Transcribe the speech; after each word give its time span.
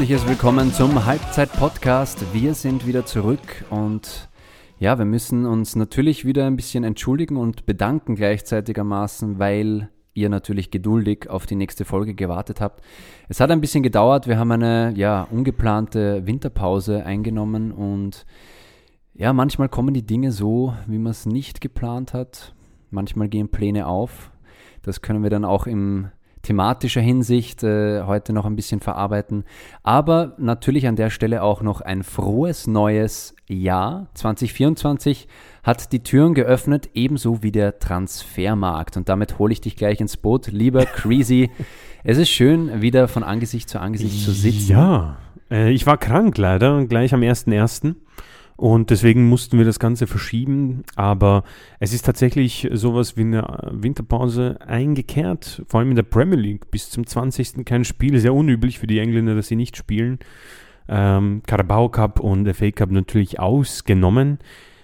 herzliches 0.00 0.26
Willkommen 0.26 0.72
zum 0.72 1.04
Halbzeit-Podcast. 1.04 2.32
Wir 2.32 2.54
sind 2.54 2.86
wieder 2.86 3.04
zurück 3.04 3.66
und 3.68 4.30
ja, 4.78 4.96
wir 4.96 5.04
müssen 5.04 5.44
uns 5.44 5.76
natürlich 5.76 6.24
wieder 6.24 6.46
ein 6.46 6.56
bisschen 6.56 6.84
entschuldigen 6.84 7.36
und 7.36 7.66
bedanken 7.66 8.14
gleichzeitigermaßen, 8.14 9.38
weil 9.38 9.90
ihr 10.14 10.30
natürlich 10.30 10.70
geduldig 10.70 11.28
auf 11.28 11.44
die 11.44 11.54
nächste 11.54 11.84
Folge 11.84 12.14
gewartet 12.14 12.62
habt. 12.62 12.82
Es 13.28 13.40
hat 13.40 13.50
ein 13.50 13.60
bisschen 13.60 13.82
gedauert. 13.82 14.26
Wir 14.26 14.38
haben 14.38 14.50
eine 14.52 14.94
ja, 14.96 15.28
ungeplante 15.30 16.26
Winterpause 16.26 17.04
eingenommen 17.04 17.70
und 17.70 18.24
ja, 19.12 19.34
manchmal 19.34 19.68
kommen 19.68 19.92
die 19.92 20.06
Dinge 20.06 20.32
so, 20.32 20.72
wie 20.86 20.96
man 20.96 21.10
es 21.10 21.26
nicht 21.26 21.60
geplant 21.60 22.14
hat. 22.14 22.54
Manchmal 22.90 23.28
gehen 23.28 23.50
Pläne 23.50 23.86
auf. 23.86 24.30
Das 24.80 25.02
können 25.02 25.22
wir 25.22 25.28
dann 25.28 25.44
auch 25.44 25.66
im 25.66 26.08
thematischer 26.50 27.00
Hinsicht 27.00 27.62
äh, 27.62 28.02
heute 28.02 28.32
noch 28.32 28.44
ein 28.44 28.56
bisschen 28.56 28.80
verarbeiten. 28.80 29.44
Aber 29.84 30.34
natürlich 30.36 30.88
an 30.88 30.96
der 30.96 31.08
Stelle 31.10 31.44
auch 31.44 31.62
noch 31.62 31.80
ein 31.80 32.02
frohes 32.02 32.66
neues 32.66 33.36
Jahr. 33.46 34.08
2024 34.14 35.28
hat 35.62 35.92
die 35.92 36.02
Türen 36.02 36.34
geöffnet, 36.34 36.90
ebenso 36.94 37.44
wie 37.44 37.52
der 37.52 37.78
Transfermarkt. 37.78 38.96
Und 38.96 39.08
damit 39.08 39.38
hole 39.38 39.52
ich 39.52 39.60
dich 39.60 39.76
gleich 39.76 40.00
ins 40.00 40.16
Boot. 40.16 40.48
Lieber 40.48 40.86
Creasy, 40.86 41.50
es 42.02 42.18
ist 42.18 42.30
schön, 42.30 42.82
wieder 42.82 43.06
von 43.06 43.22
Angesicht 43.22 43.70
zu 43.70 43.80
Angesicht 43.80 44.24
zu 44.24 44.32
sitzen. 44.32 44.72
Ja, 44.72 45.18
äh, 45.52 45.70
ich 45.70 45.86
war 45.86 45.98
krank 45.98 46.36
leider, 46.36 46.84
gleich 46.86 47.14
am 47.14 47.20
1.1. 47.20 47.94
Und 48.60 48.90
deswegen 48.90 49.26
mussten 49.26 49.56
wir 49.56 49.64
das 49.64 49.78
Ganze 49.78 50.06
verschieben. 50.06 50.82
Aber 50.94 51.44
es 51.78 51.94
ist 51.94 52.04
tatsächlich 52.04 52.68
sowas 52.72 53.16
wie 53.16 53.22
eine 53.22 53.70
Winterpause 53.70 54.58
eingekehrt. 54.60 55.62
Vor 55.66 55.80
allem 55.80 55.88
in 55.88 55.96
der 55.96 56.02
Premier 56.02 56.36
League. 56.36 56.70
Bis 56.70 56.90
zum 56.90 57.06
20. 57.06 57.64
kein 57.64 57.86
Spiel. 57.86 58.18
Sehr 58.20 58.34
unüblich 58.34 58.78
für 58.78 58.86
die 58.86 58.98
Engländer, 58.98 59.34
dass 59.34 59.48
sie 59.48 59.56
nicht 59.56 59.78
spielen. 59.78 60.18
Ähm, 60.90 61.40
Carabao 61.46 61.88
Cup 61.88 62.20
und 62.20 62.54
FA 62.54 62.70
Cup 62.70 62.90
natürlich 62.90 63.40
ausgenommen. 63.40 64.40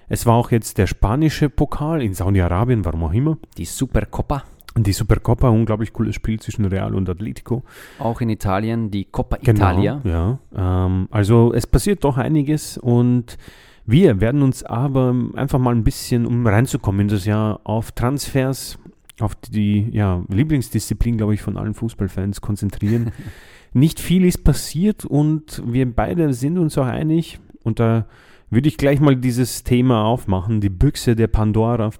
Es 0.08 0.24
war 0.24 0.36
auch 0.36 0.52
jetzt 0.52 0.78
der 0.78 0.86
spanische 0.86 1.50
Pokal 1.50 2.00
in 2.00 2.14
Saudi-Arabien, 2.14 2.86
warum 2.86 3.04
auch 3.04 3.12
immer. 3.12 3.36
Die 3.58 3.66
Supercoppa. 3.66 4.44
Die 4.76 4.92
Supercoppa, 4.92 5.48
unglaublich 5.48 5.92
cooles 5.92 6.14
Spiel 6.14 6.38
zwischen 6.38 6.64
Real 6.66 6.94
und 6.94 7.08
Atletico. 7.08 7.62
Auch 7.98 8.20
in 8.20 8.28
Italien, 8.28 8.90
die 8.90 9.06
Coppa 9.06 9.38
genau, 9.38 9.58
Italia. 9.58 10.00
Ja, 10.04 10.38
ähm, 10.54 11.08
also 11.10 11.52
es 11.54 11.66
passiert 11.66 12.04
doch 12.04 12.18
einiges 12.18 12.76
und 12.76 13.38
wir 13.86 14.20
werden 14.20 14.42
uns 14.42 14.64
aber 14.64 15.14
einfach 15.34 15.58
mal 15.58 15.74
ein 15.74 15.84
bisschen, 15.84 16.26
um 16.26 16.46
reinzukommen 16.46 17.02
in 17.02 17.08
das 17.08 17.24
Jahr, 17.24 17.60
auf 17.64 17.92
Transfers, 17.92 18.78
auf 19.20 19.34
die 19.34 19.88
ja, 19.92 20.22
Lieblingsdisziplin, 20.28 21.16
glaube 21.16 21.34
ich, 21.34 21.42
von 21.42 21.56
allen 21.56 21.74
Fußballfans 21.74 22.40
konzentrieren. 22.40 23.12
Nicht 23.72 24.00
viel 24.00 24.24
ist 24.24 24.42
passiert 24.42 25.04
und 25.04 25.62
wir 25.66 25.90
beide 25.90 26.32
sind 26.32 26.58
uns 26.58 26.76
auch 26.78 26.86
einig, 26.86 27.38
und 27.62 27.80
da 27.80 28.06
würde 28.50 28.68
ich 28.68 28.76
gleich 28.76 29.00
mal 29.00 29.16
dieses 29.16 29.64
Thema 29.64 30.04
aufmachen, 30.04 30.60
die 30.60 30.68
Büchse 30.68 31.16
der 31.16 31.26
Pandora, 31.26 31.90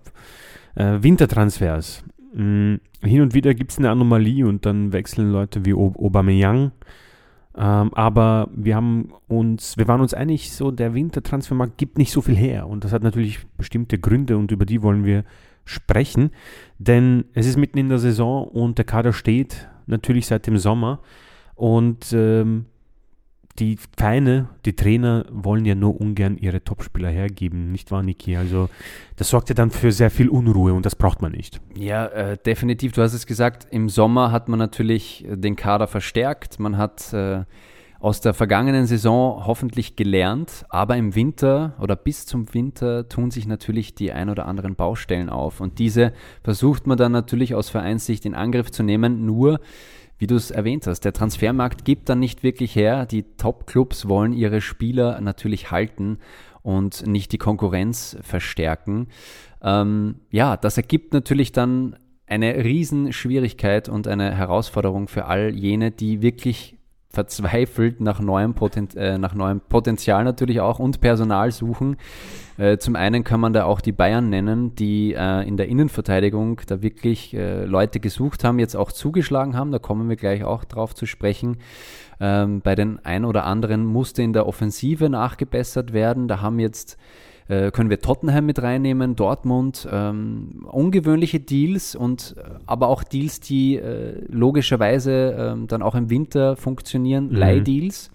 äh, 0.74 1.02
Wintertransfers. 1.02 2.04
Mhm. 2.36 2.80
Hin 3.02 3.20
und 3.22 3.34
wieder 3.34 3.54
gibt 3.54 3.72
es 3.72 3.78
eine 3.78 3.90
Anomalie 3.90 4.46
und 4.46 4.66
dann 4.66 4.92
wechseln 4.92 5.32
Leute 5.32 5.64
wie 5.64 5.74
Aubameyang 5.74 6.72
ähm, 7.56 7.94
aber 7.94 8.50
wir 8.54 8.76
haben 8.76 9.12
uns, 9.28 9.78
wir 9.78 9.88
waren 9.88 10.02
uns 10.02 10.12
einig, 10.12 10.52
so 10.52 10.70
der 10.70 10.92
Wintertransfermarkt 10.92 11.78
gibt 11.78 11.96
nicht 11.96 12.12
so 12.12 12.20
viel 12.20 12.36
her. 12.36 12.68
Und 12.68 12.84
das 12.84 12.92
hat 12.92 13.02
natürlich 13.02 13.46
bestimmte 13.56 13.98
Gründe 13.98 14.36
und 14.36 14.52
über 14.52 14.66
die 14.66 14.82
wollen 14.82 15.04
wir 15.04 15.24
sprechen. 15.64 16.30
Denn 16.78 17.24
es 17.32 17.46
ist 17.46 17.56
mitten 17.56 17.78
in 17.78 17.88
der 17.88 17.98
Saison 17.98 18.46
und 18.46 18.76
der 18.76 18.84
Kader 18.84 19.12
steht 19.12 19.68
natürlich 19.86 20.26
seit 20.26 20.46
dem 20.46 20.58
Sommer. 20.58 21.00
Und 21.54 22.12
ähm, 22.12 22.66
die 23.58 23.78
Vereine, 23.96 24.48
die 24.64 24.76
Trainer 24.76 25.24
wollen 25.30 25.64
ja 25.64 25.74
nur 25.74 26.00
ungern 26.00 26.36
ihre 26.36 26.62
Topspieler 26.62 27.08
hergeben, 27.08 27.72
nicht 27.72 27.90
wahr, 27.90 28.02
Niki? 28.02 28.36
Also 28.36 28.68
das 29.16 29.30
sorgt 29.30 29.48
ja 29.48 29.54
dann 29.54 29.70
für 29.70 29.92
sehr 29.92 30.10
viel 30.10 30.28
Unruhe 30.28 30.72
und 30.72 30.86
das 30.86 30.94
braucht 30.94 31.22
man 31.22 31.32
nicht. 31.32 31.60
Ja, 31.74 32.06
äh, 32.06 32.38
definitiv. 32.38 32.92
Du 32.92 33.02
hast 33.02 33.14
es 33.14 33.26
gesagt, 33.26 33.66
im 33.70 33.88
Sommer 33.88 34.32
hat 34.32 34.48
man 34.48 34.58
natürlich 34.58 35.24
äh, 35.26 35.36
den 35.36 35.56
Kader 35.56 35.86
verstärkt. 35.86 36.60
Man 36.60 36.76
hat 36.76 37.12
äh, 37.12 37.44
aus 37.98 38.20
der 38.20 38.34
vergangenen 38.34 38.86
Saison 38.86 39.46
hoffentlich 39.46 39.96
gelernt, 39.96 40.64
aber 40.68 40.96
im 40.96 41.14
Winter 41.14 41.74
oder 41.80 41.96
bis 41.96 42.26
zum 42.26 42.52
Winter 42.52 43.08
tun 43.08 43.30
sich 43.30 43.46
natürlich 43.46 43.94
die 43.94 44.12
ein 44.12 44.28
oder 44.28 44.46
anderen 44.46 44.76
Baustellen 44.76 45.30
auf 45.30 45.60
und 45.60 45.78
diese 45.78 46.12
versucht 46.42 46.86
man 46.86 46.98
dann 46.98 47.12
natürlich 47.12 47.54
aus 47.54 47.70
Vereinssicht 47.70 48.26
in 48.26 48.34
Angriff 48.34 48.70
zu 48.70 48.82
nehmen, 48.82 49.24
nur 49.24 49.60
wie 50.18 50.26
du 50.26 50.34
es 50.34 50.50
erwähnt 50.50 50.86
hast, 50.86 51.00
der 51.00 51.12
Transfermarkt 51.12 51.84
gibt 51.84 52.08
dann 52.08 52.20
nicht 52.20 52.42
wirklich 52.42 52.74
her. 52.74 53.06
Die 53.06 53.24
Top-Clubs 53.36 54.08
wollen 54.08 54.32
ihre 54.32 54.60
Spieler 54.60 55.20
natürlich 55.20 55.70
halten 55.70 56.18
und 56.62 57.06
nicht 57.06 57.32
die 57.32 57.38
Konkurrenz 57.38 58.16
verstärken. 58.22 59.08
Ähm, 59.62 60.16
ja, 60.30 60.56
das 60.56 60.76
ergibt 60.76 61.12
natürlich 61.12 61.52
dann 61.52 61.96
eine 62.26 62.64
Riesenschwierigkeit 62.64 63.88
und 63.88 64.08
eine 64.08 64.34
Herausforderung 64.34 65.06
für 65.08 65.26
all 65.26 65.54
jene, 65.54 65.90
die 65.92 66.22
wirklich 66.22 66.75
verzweifelt 67.16 67.98
nach 67.98 68.20
neuem, 68.20 68.52
Poten 68.52 68.94
äh, 68.94 69.16
nach 69.16 69.34
neuem 69.34 69.62
Potenzial 69.62 70.22
natürlich 70.22 70.60
auch 70.60 70.78
und 70.78 71.00
Personal 71.00 71.50
suchen. 71.50 71.96
Äh, 72.58 72.76
zum 72.76 72.94
einen 72.94 73.24
kann 73.24 73.40
man 73.40 73.54
da 73.54 73.64
auch 73.64 73.80
die 73.80 73.92
Bayern 73.92 74.28
nennen, 74.28 74.74
die 74.74 75.14
äh, 75.14 75.48
in 75.48 75.56
der 75.56 75.68
Innenverteidigung 75.68 76.60
da 76.66 76.82
wirklich 76.82 77.32
äh, 77.32 77.64
Leute 77.64 78.00
gesucht 78.00 78.44
haben, 78.44 78.58
jetzt 78.58 78.76
auch 78.76 78.92
zugeschlagen 78.92 79.56
haben. 79.56 79.72
Da 79.72 79.78
kommen 79.78 80.10
wir 80.10 80.16
gleich 80.16 80.44
auch 80.44 80.64
drauf 80.64 80.94
zu 80.94 81.06
sprechen. 81.06 81.56
Ähm, 82.20 82.60
bei 82.60 82.74
den 82.74 83.02
ein 83.02 83.24
oder 83.24 83.44
anderen 83.44 83.86
musste 83.86 84.22
in 84.22 84.34
der 84.34 84.46
Offensive 84.46 85.08
nachgebessert 85.08 85.94
werden. 85.94 86.28
Da 86.28 86.42
haben 86.42 86.58
jetzt 86.58 86.98
äh, 87.48 87.70
können 87.70 87.90
wir 87.90 88.00
Tottenham 88.00 88.46
mit 88.46 88.62
reinnehmen, 88.62 89.16
Dortmund, 89.16 89.88
ähm, 89.90 90.66
ungewöhnliche 90.70 91.40
Deals 91.40 91.94
und 91.94 92.34
äh, 92.38 92.42
aber 92.66 92.88
auch 92.88 93.04
Deals, 93.04 93.40
die 93.40 93.76
äh, 93.76 94.24
logischerweise 94.28 95.56
äh, 95.56 95.66
dann 95.66 95.82
auch 95.82 95.94
im 95.94 96.10
Winter 96.10 96.56
funktionieren, 96.56 97.28
mhm. 97.28 97.36
Leihdeals. 97.36 98.10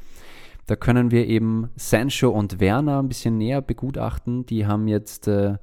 Da 0.68 0.75
können 0.75 1.12
wir 1.12 1.28
eben 1.28 1.69
Sancho 1.75 2.30
und 2.30 2.59
Werner 2.59 3.02
ein 3.02 3.09
bisschen 3.09 3.38
näher 3.38 3.62
begutachten. 3.62 4.46
Die 4.46 4.68
haben 4.68 4.88
jetzt 4.88 5.28
äh, 5.28 5.56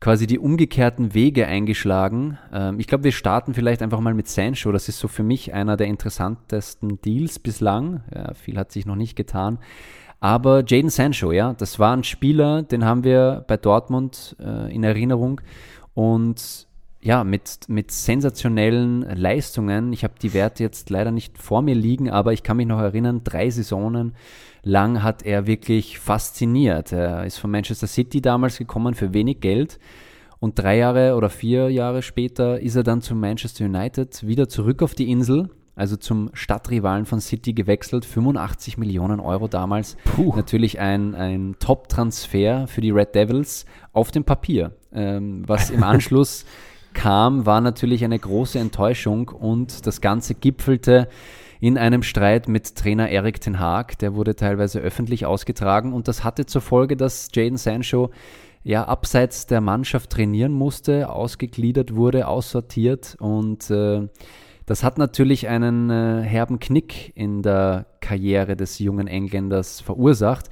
quasi 0.00 0.26
die 0.26 0.38
umgekehrten 0.38 1.14
Wege 1.14 1.46
eingeschlagen. 1.46 2.38
Ähm, 2.52 2.80
ich 2.80 2.86
glaube, 2.86 3.04
wir 3.04 3.12
starten 3.12 3.54
vielleicht 3.54 3.82
einfach 3.82 4.00
mal 4.00 4.14
mit 4.14 4.28
Sancho. 4.28 4.72
Das 4.72 4.88
ist 4.88 4.98
so 4.98 5.08
für 5.08 5.22
mich 5.22 5.52
einer 5.52 5.76
der 5.76 5.88
interessantesten 5.88 7.00
Deals 7.02 7.38
bislang. 7.38 8.02
Ja, 8.14 8.34
viel 8.34 8.56
hat 8.56 8.72
sich 8.72 8.86
noch 8.86 8.96
nicht 8.96 9.14
getan. 9.14 9.58
Aber 10.20 10.62
Jaden 10.66 10.90
Sancho, 10.90 11.32
ja, 11.32 11.54
das 11.54 11.78
war 11.78 11.96
ein 11.96 12.04
Spieler, 12.04 12.62
den 12.62 12.84
haben 12.84 13.04
wir 13.04 13.44
bei 13.48 13.56
Dortmund 13.56 14.36
äh, 14.38 14.72
in 14.72 14.84
Erinnerung 14.84 15.40
und 15.94 16.68
ja, 17.02 17.24
mit, 17.24 17.60
mit 17.68 17.90
sensationellen 17.90 19.00
Leistungen. 19.16 19.94
Ich 19.94 20.04
habe 20.04 20.14
die 20.20 20.34
Werte 20.34 20.62
jetzt 20.62 20.90
leider 20.90 21.10
nicht 21.10 21.38
vor 21.38 21.62
mir 21.62 21.74
liegen, 21.74 22.10
aber 22.10 22.34
ich 22.34 22.42
kann 22.42 22.58
mich 22.58 22.66
noch 22.66 22.80
erinnern, 22.80 23.22
drei 23.24 23.48
Saisonen 23.48 24.14
lang 24.62 25.02
hat 25.02 25.22
er 25.22 25.46
wirklich 25.46 25.98
fasziniert. 25.98 26.92
Er 26.92 27.24
ist 27.24 27.38
von 27.38 27.50
Manchester 27.50 27.86
City 27.86 28.20
damals 28.20 28.58
gekommen 28.58 28.92
für 28.92 29.14
wenig 29.14 29.40
Geld 29.40 29.78
und 30.40 30.58
drei 30.58 30.76
Jahre 30.76 31.16
oder 31.16 31.30
vier 31.30 31.70
Jahre 31.70 32.02
später 32.02 32.60
ist 32.60 32.76
er 32.76 32.82
dann 32.82 33.00
zu 33.00 33.14
Manchester 33.14 33.64
United 33.64 34.26
wieder 34.26 34.50
zurück 34.50 34.82
auf 34.82 34.94
die 34.94 35.10
Insel 35.10 35.48
also 35.80 35.96
zum 35.96 36.28
Stadtrivalen 36.34 37.06
von 37.06 37.20
City 37.20 37.54
gewechselt. 37.54 38.04
85 38.04 38.76
Millionen 38.76 39.18
Euro 39.18 39.48
damals. 39.48 39.96
Puh. 40.04 40.36
Natürlich 40.36 40.78
ein, 40.78 41.14
ein 41.14 41.56
Top-Transfer 41.58 42.66
für 42.66 42.82
die 42.82 42.90
Red 42.90 43.14
Devils 43.14 43.64
auf 43.94 44.10
dem 44.10 44.24
Papier. 44.24 44.72
Ähm, 44.92 45.42
was 45.46 45.70
im 45.70 45.82
Anschluss 45.82 46.44
kam, 46.92 47.46
war 47.46 47.62
natürlich 47.62 48.04
eine 48.04 48.18
große 48.18 48.58
Enttäuschung 48.58 49.28
und 49.28 49.86
das 49.86 50.02
Ganze 50.02 50.34
gipfelte 50.34 51.08
in 51.60 51.78
einem 51.78 52.02
Streit 52.02 52.46
mit 52.46 52.76
Trainer 52.76 53.08
Erik 53.08 53.40
Ten 53.40 53.58
Haag. 53.58 53.98
Der 54.00 54.14
wurde 54.14 54.36
teilweise 54.36 54.80
öffentlich 54.80 55.24
ausgetragen 55.24 55.94
und 55.94 56.08
das 56.08 56.24
hatte 56.24 56.44
zur 56.44 56.60
Folge, 56.60 56.94
dass 56.98 57.30
Jaden 57.32 57.56
Sancho 57.56 58.10
ja 58.62 58.84
abseits 58.84 59.46
der 59.46 59.62
Mannschaft 59.62 60.10
trainieren 60.10 60.52
musste, 60.52 61.08
ausgegliedert 61.08 61.94
wurde, 61.94 62.28
aussortiert 62.28 63.16
und 63.18 63.70
äh, 63.70 64.08
das 64.70 64.84
hat 64.84 64.98
natürlich 64.98 65.48
einen 65.48 65.90
äh, 65.90 66.22
herben 66.22 66.60
Knick 66.60 67.10
in 67.16 67.42
der 67.42 67.86
Karriere 68.00 68.54
des 68.54 68.78
jungen 68.78 69.08
Engländers 69.08 69.80
verursacht. 69.80 70.48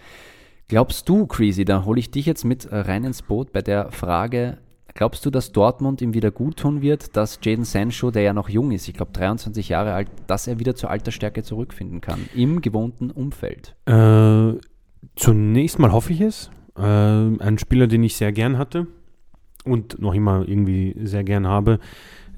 Glaubst 0.67 1.09
du, 1.09 1.29
Creasy, 1.29 1.65
da 1.65 1.85
hole 1.85 2.00
ich 2.00 2.11
dich 2.11 2.26
jetzt 2.26 2.44
mit 2.44 2.65
äh, 2.65 2.79
rein 2.79 3.05
ins 3.05 3.23
Boot 3.23 3.53
bei 3.53 3.62
der 3.62 3.93
Frage, 3.93 4.59
glaubst 4.93 5.25
du, 5.25 5.31
dass 5.31 5.53
Dortmund 5.53 6.03
ihm 6.03 6.15
wieder 6.15 6.32
gut 6.32 6.56
tun 6.56 6.82
wird, 6.82 7.17
dass 7.17 7.38
Jaden 7.41 7.65
Sancho, 7.65 8.11
der 8.11 8.23
ja 8.23 8.32
noch 8.32 8.49
jung 8.49 8.73
ist, 8.73 8.88
ich 8.88 8.94
glaube 8.94 9.12
23 9.12 9.69
Jahre 9.69 9.93
alt, 9.93 10.09
dass 10.26 10.49
er 10.49 10.59
wieder 10.59 10.75
zur 10.75 10.91
Altersstärke 10.91 11.44
zurückfinden 11.44 12.00
kann, 12.00 12.29
im 12.35 12.61
gewohnten 12.61 13.12
Umfeld? 13.12 13.76
Äh, 13.87 14.55
zunächst 15.15 15.79
mal 15.79 15.93
hoffe 15.93 16.12
ich 16.12 16.23
es. 16.23 16.50
Äh, 16.76 16.82
ein 16.82 17.56
Spieler, 17.59 17.87
den 17.87 18.03
ich 18.03 18.17
sehr 18.17 18.32
gern 18.32 18.59
hatte 18.59 18.88
und 19.65 20.00
noch 20.00 20.15
immer 20.15 20.44
irgendwie 20.49 20.97
sehr 21.05 21.23
gern 21.23 21.47
habe. 21.47 21.79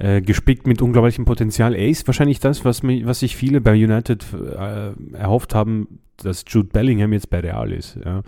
Äh, 0.00 0.23
gespickt 0.23 0.67
mit 0.67 0.81
unglaublichem 0.81 1.26
Potenzial. 1.26 1.75
Er 1.75 1.87
ist 1.87 2.06
wahrscheinlich 2.06 2.41
das, 2.41 2.64
was, 2.64 2.82
mich, 2.82 3.05
was 3.05 3.20
sich 3.20 3.37
viele 3.37 3.61
bei 3.61 3.73
United 3.73 4.25
äh, 4.32 4.93
erhofft 5.14 5.55
haben, 5.55 6.00
dass 6.17 6.43
Jude 6.49 6.70
Bellingham 6.73 7.12
jetzt 7.12 7.29
bei 7.29 7.41
Real 7.41 7.70
ist. 7.70 7.99
Ja. 8.02 8.23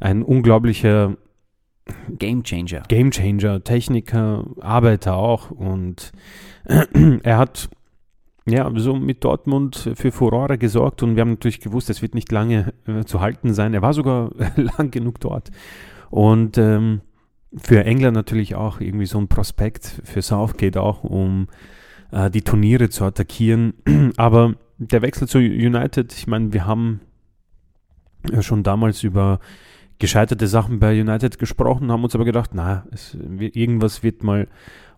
Ein 0.00 0.24
unglaublicher 0.24 1.16
Game 2.18 2.42
Changer. 2.42 2.82
Game 2.88 3.12
Changer, 3.12 3.62
Techniker, 3.62 4.44
Arbeiter 4.60 5.14
auch. 5.14 5.52
Und 5.52 6.10
er 7.22 7.38
hat 7.38 7.68
ja 8.44 8.68
so 8.74 8.96
mit 8.96 9.22
Dortmund 9.22 9.90
für 9.94 10.10
Furore 10.10 10.58
gesorgt 10.58 11.04
und 11.04 11.14
wir 11.14 11.20
haben 11.20 11.30
natürlich 11.30 11.60
gewusst, 11.60 11.90
es 11.90 12.02
wird 12.02 12.16
nicht 12.16 12.32
lange 12.32 12.72
äh, 12.88 13.04
zu 13.04 13.20
halten 13.20 13.54
sein. 13.54 13.72
Er 13.72 13.82
war 13.82 13.92
sogar 13.92 14.32
lang 14.56 14.90
genug 14.90 15.20
dort. 15.20 15.52
Und 16.10 16.58
ähm, 16.58 17.02
für 17.56 17.84
England 17.84 18.14
natürlich 18.14 18.54
auch 18.54 18.80
irgendwie 18.80 19.06
so 19.06 19.18
ein 19.18 19.28
Prospekt, 19.28 20.00
für 20.04 20.22
Southgate 20.22 20.76
auch, 20.76 21.04
um 21.04 21.48
äh, 22.10 22.30
die 22.30 22.42
Turniere 22.42 22.88
zu 22.88 23.04
attackieren. 23.04 23.74
Aber 24.16 24.54
der 24.78 25.02
Wechsel 25.02 25.28
zu 25.28 25.38
United, 25.38 26.12
ich 26.12 26.26
meine, 26.26 26.52
wir 26.52 26.66
haben 26.66 27.00
ja 28.30 28.42
schon 28.42 28.62
damals 28.62 29.02
über 29.02 29.38
gescheiterte 29.98 30.48
Sachen 30.48 30.80
bei 30.80 31.00
United 31.00 31.38
gesprochen, 31.38 31.92
haben 31.92 32.02
uns 32.02 32.14
aber 32.14 32.24
gedacht, 32.24 32.50
na, 32.52 32.84
es, 32.90 33.16
irgendwas 33.38 34.02
wird 34.02 34.24
mal 34.24 34.48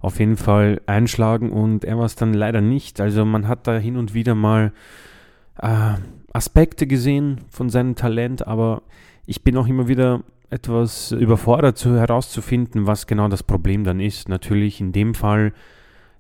auf 0.01 0.19
jeden 0.19 0.37
Fall 0.37 0.81
einschlagen 0.87 1.51
und 1.51 1.85
er 1.85 1.99
war 1.99 2.07
es 2.07 2.17
dann 2.17 2.33
leider 2.33 2.61
nicht. 2.61 3.01
Also 3.01 3.25
man 3.25 3.47
hat 3.47 3.67
da 3.67 3.77
hin 3.77 3.97
und 3.97 4.15
wieder 4.15 4.35
mal 4.35 4.73
äh, 5.59 5.95
Aspekte 6.33 6.87
gesehen 6.87 7.41
von 7.51 7.69
seinem 7.69 7.95
Talent, 7.95 8.47
aber 8.47 8.83
ich 9.27 9.43
bin 9.43 9.57
auch 9.57 9.67
immer 9.67 9.89
wieder 9.89 10.23
etwas 10.51 11.13
überfordert 11.13 11.77
zu, 11.77 11.97
herauszufinden, 11.97 12.87
was 12.87 13.07
genau 13.07 13.29
das 13.29 13.43
Problem 13.43 13.85
dann 13.85 14.01
ist. 14.01 14.29
Natürlich 14.29 14.81
in 14.81 14.93
dem 14.93 15.15
Fall 15.15 15.53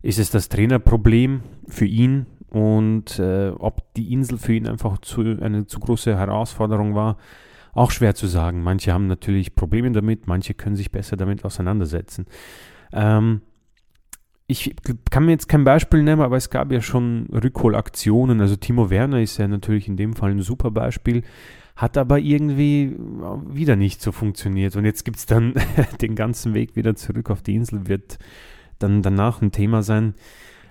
ist 0.02 0.18
es 0.18 0.30
das 0.30 0.48
Trainerproblem 0.48 1.42
für 1.68 1.86
ihn 1.86 2.26
und 2.50 3.18
äh, 3.18 3.50
ob 3.50 3.92
die 3.94 4.12
Insel 4.12 4.38
für 4.38 4.54
ihn 4.54 4.66
einfach 4.66 4.98
zu, 4.98 5.20
eine 5.20 5.66
zu 5.66 5.80
große 5.80 6.16
Herausforderung 6.16 6.94
war, 6.94 7.18
auch 7.72 7.90
schwer 7.90 8.14
zu 8.14 8.26
sagen. 8.26 8.62
Manche 8.62 8.92
haben 8.92 9.06
natürlich 9.06 9.54
Probleme 9.54 9.92
damit, 9.92 10.26
manche 10.26 10.54
können 10.54 10.76
sich 10.76 10.90
besser 10.90 11.16
damit 11.16 11.44
auseinandersetzen. 11.44 12.26
Ähm, 12.92 13.42
ich 14.48 14.76
kann 15.10 15.24
mir 15.24 15.32
jetzt 15.32 15.48
kein 15.48 15.64
Beispiel 15.64 16.02
nennen, 16.02 16.22
aber 16.22 16.36
es 16.36 16.50
gab 16.50 16.70
ja 16.70 16.80
schon 16.80 17.26
Rückholaktionen. 17.32 18.40
Also 18.40 18.56
Timo 18.56 18.90
Werner 18.90 19.20
ist 19.20 19.38
ja 19.38 19.48
natürlich 19.48 19.88
in 19.88 19.96
dem 19.96 20.14
Fall 20.14 20.30
ein 20.30 20.40
super 20.40 20.70
Beispiel 20.70 21.24
hat 21.76 21.98
aber 21.98 22.18
irgendwie 22.18 22.96
wieder 23.48 23.76
nicht 23.76 24.00
so 24.00 24.10
funktioniert. 24.10 24.76
Und 24.76 24.86
jetzt 24.86 25.04
gibt 25.04 25.18
es 25.18 25.26
dann 25.26 25.54
den 26.00 26.16
ganzen 26.16 26.54
Weg 26.54 26.74
wieder 26.74 26.96
zurück 26.96 27.30
auf 27.30 27.42
die 27.42 27.54
Insel, 27.54 27.86
wird 27.86 28.18
dann 28.78 29.02
danach 29.02 29.42
ein 29.42 29.52
Thema 29.52 29.82
sein. 29.82 30.14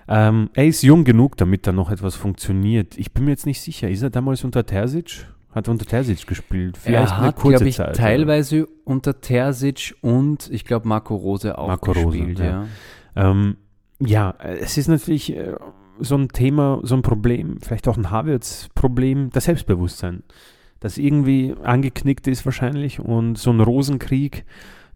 Ähm, 0.08 0.50
er 0.54 0.66
ist 0.66 0.82
jung 0.82 1.04
genug, 1.04 1.36
damit 1.36 1.66
da 1.66 1.72
noch 1.72 1.90
etwas 1.90 2.16
funktioniert. 2.16 2.98
Ich 2.98 3.12
bin 3.12 3.24
mir 3.24 3.30
jetzt 3.30 3.46
nicht 3.46 3.60
sicher, 3.60 3.88
ist 3.88 4.02
er 4.02 4.10
damals 4.10 4.44
unter 4.44 4.66
Terzic? 4.66 5.26
Hat 5.52 5.68
er 5.68 5.72
unter 5.72 5.86
Terzic 5.86 6.26
gespielt? 6.26 6.76
Vielleicht 6.76 7.12
er 7.12 7.20
hat, 7.20 7.36
glaube 7.36 7.68
ich, 7.68 7.76
Zeit, 7.76 7.96
teilweise 7.96 8.64
oder? 8.64 8.72
unter 8.84 9.20
Terzic 9.20 9.94
und 10.02 10.48
ich 10.50 10.64
glaube 10.64 10.86
Marco 10.86 11.14
Rose 11.14 11.56
auch 11.56 11.68
Marco 11.68 11.92
gespielt. 11.92 12.40
Rose, 12.40 12.44
ja. 12.44 12.66
Ja. 13.16 13.30
Ähm, 13.30 13.56
ja, 13.98 14.34
es 14.38 14.76
ist 14.76 14.88
natürlich 14.88 15.34
äh, 15.34 15.54
so 15.98 16.16
ein 16.16 16.28
Thema, 16.28 16.80
so 16.82 16.94
ein 16.94 17.02
Problem, 17.02 17.58
vielleicht 17.60 17.88
auch 17.88 17.96
ein 17.96 18.10
Havertz-Problem, 18.10 19.30
das 19.30 19.44
Selbstbewusstsein 19.44 20.22
das 20.86 20.98
irgendwie 20.98 21.54
angeknickt 21.64 22.28
ist 22.28 22.44
wahrscheinlich. 22.44 23.00
Und 23.00 23.36
so 23.38 23.50
ein 23.50 23.60
Rosenkrieg, 23.60 24.44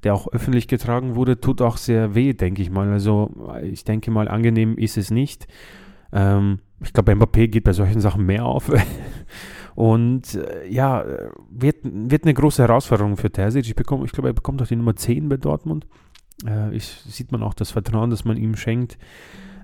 der 0.05 0.15
auch 0.15 0.29
öffentlich 0.29 0.69
getragen 0.69 1.17
wurde, 1.17 1.41
tut 1.41 1.61
auch 1.61 1.77
sehr 1.77 2.15
weh, 2.15 2.33
denke 2.33 2.63
ich 2.63 2.71
mal. 2.71 2.89
Also 2.89 3.31
ich 3.63 3.83
denke 3.83 4.13
mal, 4.13 4.29
angenehm 4.29 4.79
ist 4.79 4.97
es 4.97 5.11
nicht. 5.11 5.49
Ähm, 6.13 6.61
ich 6.81 6.93
glaube, 6.93 7.13
Mbappé 7.13 7.49
geht 7.49 7.65
bei 7.65 7.73
solchen 7.73 8.01
Sachen 8.01 8.25
mehr 8.25 8.47
auf. 8.47 8.71
Und 9.75 10.37
äh, 10.37 10.69
ja, 10.69 11.05
wird, 11.51 11.79
wird 11.83 12.23
eine 12.23 12.35
große 12.35 12.63
Herausforderung 12.63 13.17
für 13.17 13.31
Terzic. 13.31 13.65
Ich, 13.65 13.71
ich 13.71 14.13
glaube, 14.13 14.29
er 14.29 14.35
bekommt 14.35 14.63
auch 14.63 14.69
die 14.69 14.77
Nummer 14.77 14.95
10 14.95 15.29
bei 15.29 15.39
Dortmund. 15.39 15.89
Äh, 16.47 16.73
ich, 16.73 16.87
sieht 16.87 17.33
man 17.33 17.43
auch 17.43 17.55
das 17.55 17.73
Vertrauen, 17.73 18.11
das 18.11 18.25
man 18.25 18.37
ihm 18.37 18.55
schenkt. 18.55 18.97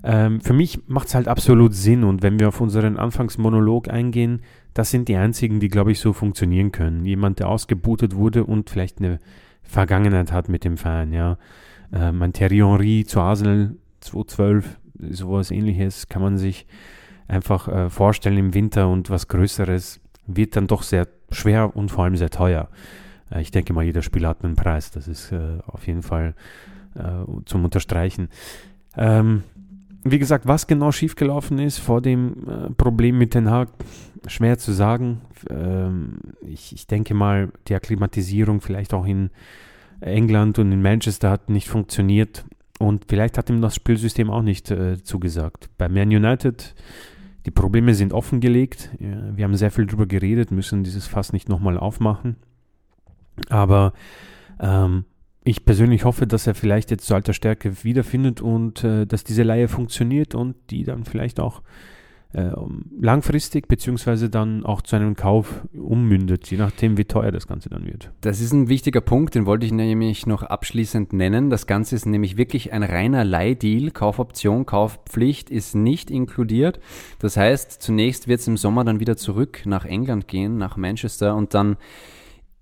Ähm, 0.03 0.41
für 0.41 0.53
mich 0.53 0.87
macht 0.87 1.07
es 1.07 1.15
halt 1.15 1.27
absolut 1.27 1.73
Sinn. 1.73 2.03
Und 2.03 2.23
wenn 2.23 2.39
wir 2.39 2.47
auf 2.47 2.61
unseren 2.61 2.97
Anfangsmonolog 2.97 3.89
eingehen, 3.89 4.41
das 4.73 4.91
sind 4.91 5.07
die 5.07 5.15
einzigen, 5.15 5.59
die, 5.59 5.69
glaube 5.69 5.91
ich, 5.91 5.99
so 5.99 6.13
funktionieren 6.13 6.71
können. 6.71 7.05
Jemand, 7.05 7.39
der 7.39 7.49
ausgebootet 7.49 8.15
wurde 8.15 8.43
und 8.43 8.69
vielleicht 8.69 8.99
eine 8.99 9.19
Vergangenheit 9.63 10.31
hat 10.31 10.49
mit 10.49 10.63
dem 10.63 10.77
Verein, 10.77 11.13
ja. 11.13 11.37
Äh, 11.91 12.11
mein 12.11 12.33
Thierry 12.33 12.57
Henry 12.57 13.05
zu 13.05 13.19
Arsenal 13.19 13.75
2012, 14.01 14.79
sowas 15.11 15.51
ähnliches 15.51 16.07
kann 16.07 16.21
man 16.21 16.37
sich 16.37 16.67
einfach 17.27 17.67
äh, 17.67 17.89
vorstellen 17.89 18.37
im 18.37 18.53
Winter 18.53 18.89
und 18.89 19.09
was 19.09 19.27
Größeres 19.27 19.99
wird 20.27 20.55
dann 20.55 20.67
doch 20.67 20.83
sehr 20.83 21.07
schwer 21.31 21.75
und 21.75 21.89
vor 21.89 22.03
allem 22.03 22.15
sehr 22.15 22.29
teuer. 22.29 22.69
Äh, 23.31 23.41
ich 23.41 23.51
denke 23.51 23.73
mal, 23.73 23.83
jeder 23.83 24.01
Spieler 24.01 24.29
hat 24.29 24.43
einen 24.43 24.55
Preis. 24.55 24.91
Das 24.91 25.07
ist 25.07 25.31
äh, 25.31 25.57
auf 25.65 25.87
jeden 25.87 26.03
Fall 26.03 26.35
äh, 26.95 27.25
zum 27.45 27.65
Unterstreichen. 27.65 28.29
Ähm, 28.95 29.43
wie 30.03 30.19
gesagt, 30.19 30.47
was 30.47 30.67
genau 30.67 30.91
schiefgelaufen 30.91 31.59
ist 31.59 31.79
vor 31.79 32.01
dem 32.01 32.47
äh, 32.47 32.69
Problem 32.71 33.17
mit 33.17 33.33
Den 33.33 33.49
Haag, 33.49 33.69
schwer 34.27 34.57
zu 34.57 34.71
sagen. 34.71 35.21
Ähm, 35.49 36.19
ich, 36.41 36.73
ich, 36.73 36.87
denke 36.87 37.13
mal, 37.13 37.51
die 37.67 37.75
Akklimatisierung 37.75 38.61
vielleicht 38.61 38.93
auch 38.93 39.05
in 39.05 39.29
England 39.99 40.59
und 40.59 40.71
in 40.71 40.81
Manchester 40.81 41.29
hat 41.29 41.49
nicht 41.49 41.67
funktioniert 41.67 42.45
und 42.79 43.05
vielleicht 43.07 43.37
hat 43.37 43.49
ihm 43.49 43.61
das 43.61 43.75
Spielsystem 43.75 44.29
auch 44.29 44.43
nicht 44.43 44.69
äh, 44.71 45.01
zugesagt. 45.01 45.69
Bei 45.77 45.89
Man 45.89 46.09
United, 46.09 46.75
die 47.45 47.51
Probleme 47.51 47.93
sind 47.95 48.13
offengelegt. 48.13 48.91
Wir 48.99 49.43
haben 49.43 49.55
sehr 49.55 49.71
viel 49.71 49.85
darüber 49.85 50.05
geredet, 50.05 50.51
müssen 50.51 50.83
dieses 50.83 51.07
Fass 51.07 51.33
nicht 51.33 51.49
nochmal 51.49 51.77
aufmachen. 51.77 52.35
Aber 53.49 53.93
ähm, 54.59 55.05
ich 55.47 55.63
persönlich 55.63 56.03
hoffe, 56.03 56.27
dass 56.27 56.45
er 56.45 56.55
vielleicht 56.55 56.91
jetzt 56.91 57.05
zu 57.05 57.15
alter 57.15 57.33
Stärke 57.33 57.83
wiederfindet 57.83 58.41
und 58.41 58.83
äh, 58.83 59.05
dass 59.05 59.23
diese 59.23 59.43
Leihe 59.43 59.69
funktioniert 59.69 60.35
und 60.35 60.55
die 60.69 60.83
dann 60.83 61.05
vielleicht 61.05 61.39
auch 61.39 61.61
äh, 62.33 62.51
langfristig 62.99 63.69
beziehungsweise 63.69 64.29
dann 64.29 64.65
auch 64.65 64.81
zu 64.81 64.97
einem 64.97 65.15
Kauf 65.15 65.65
ummündet, 65.73 66.51
je 66.51 66.57
nachdem, 66.57 66.97
wie 66.97 67.05
teuer 67.05 67.31
das 67.31 67.47
Ganze 67.47 67.69
dann 67.69 67.85
wird. 67.85 68.11
Das 68.19 68.41
ist 68.41 68.51
ein 68.51 68.67
wichtiger 68.67 68.99
Punkt, 68.99 69.35
den 69.35 69.45
wollte 69.45 69.65
ich 69.65 69.71
nämlich 69.71 70.27
noch 70.27 70.43
abschließend 70.43 71.13
nennen. 71.13 71.49
Das 71.49 71.65
Ganze 71.65 71.95
ist 71.95 72.05
nämlich 72.05 72.35
wirklich 72.35 72.73
ein 72.73 72.83
reiner 72.83 73.23
Leihdeal. 73.23 73.91
Kaufoption, 73.91 74.65
Kaufpflicht 74.65 75.49
ist 75.49 75.75
nicht 75.75 76.11
inkludiert. 76.11 76.81
Das 77.19 77.37
heißt, 77.37 77.81
zunächst 77.81 78.27
wird 78.27 78.41
es 78.41 78.47
im 78.49 78.57
Sommer 78.57 78.83
dann 78.83 78.99
wieder 78.99 79.15
zurück 79.15 79.61
nach 79.63 79.85
England 79.85 80.27
gehen, 80.27 80.57
nach 80.57 80.75
Manchester 80.75 81.37
und 81.37 81.53
dann 81.53 81.77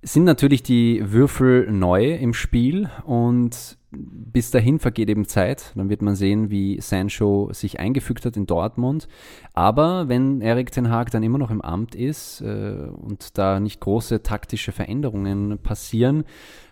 sind 0.05 0.24
natürlich 0.24 0.62
die 0.62 1.01
Würfel 1.03 1.71
neu 1.71 2.13
im 2.13 2.33
Spiel 2.33 2.91
und 3.05 3.77
bis 3.91 4.51
dahin 4.51 4.77
vergeht 4.77 5.09
eben 5.09 5.25
Zeit. 5.25 5.71
Dann 5.75 5.89
wird 5.89 6.01
man 6.03 6.15
sehen, 6.15 6.51
wie 6.51 6.79
Sancho 6.79 7.50
sich 7.53 7.79
eingefügt 7.79 8.25
hat 8.25 8.38
in 8.38 8.45
Dortmund. 8.45 9.07
Aber 9.53 10.07
wenn 10.07 10.41
Erik 10.41 10.71
Ten 10.71 10.91
Haag 10.91 11.09
dann 11.09 11.24
immer 11.24 11.38
noch 11.38 11.50
im 11.50 11.62
Amt 11.62 11.95
ist 11.95 12.41
äh, 12.41 12.88
und 12.91 13.38
da 13.38 13.59
nicht 13.59 13.79
große 13.79 14.21
taktische 14.21 14.71
Veränderungen 14.71 15.57
passieren, 15.59 16.25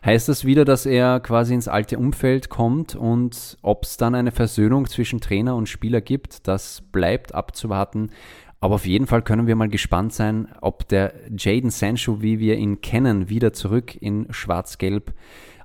heißt 0.05 0.29
das 0.29 0.45
wieder, 0.45 0.65
dass 0.65 0.85
er 0.85 1.19
quasi 1.19 1.53
ins 1.53 1.67
alte 1.67 1.97
Umfeld 1.97 2.49
kommt 2.49 2.95
und 2.95 3.57
ob 3.61 3.83
es 3.83 3.97
dann 3.97 4.15
eine 4.15 4.31
Versöhnung 4.31 4.85
zwischen 4.87 5.21
Trainer 5.21 5.55
und 5.55 5.69
Spieler 5.69 6.01
gibt, 6.01 6.47
das 6.47 6.81
bleibt 6.91 7.33
abzuwarten. 7.33 8.11
Aber 8.63 8.75
auf 8.75 8.85
jeden 8.85 9.07
Fall 9.07 9.21
können 9.21 9.45
wir 9.45 9.57
mal 9.57 9.67
gespannt 9.67 10.13
sein, 10.13 10.47
ob 10.61 10.87
der 10.87 11.13
Jaden 11.37 11.69
Sancho, 11.69 12.21
wie 12.21 12.39
wir 12.39 12.55
ihn 12.55 12.79
kennen, 12.79 13.27
wieder 13.27 13.51
zurück 13.51 13.93
in 14.01 14.27
Schwarz-Gelb 14.29 15.13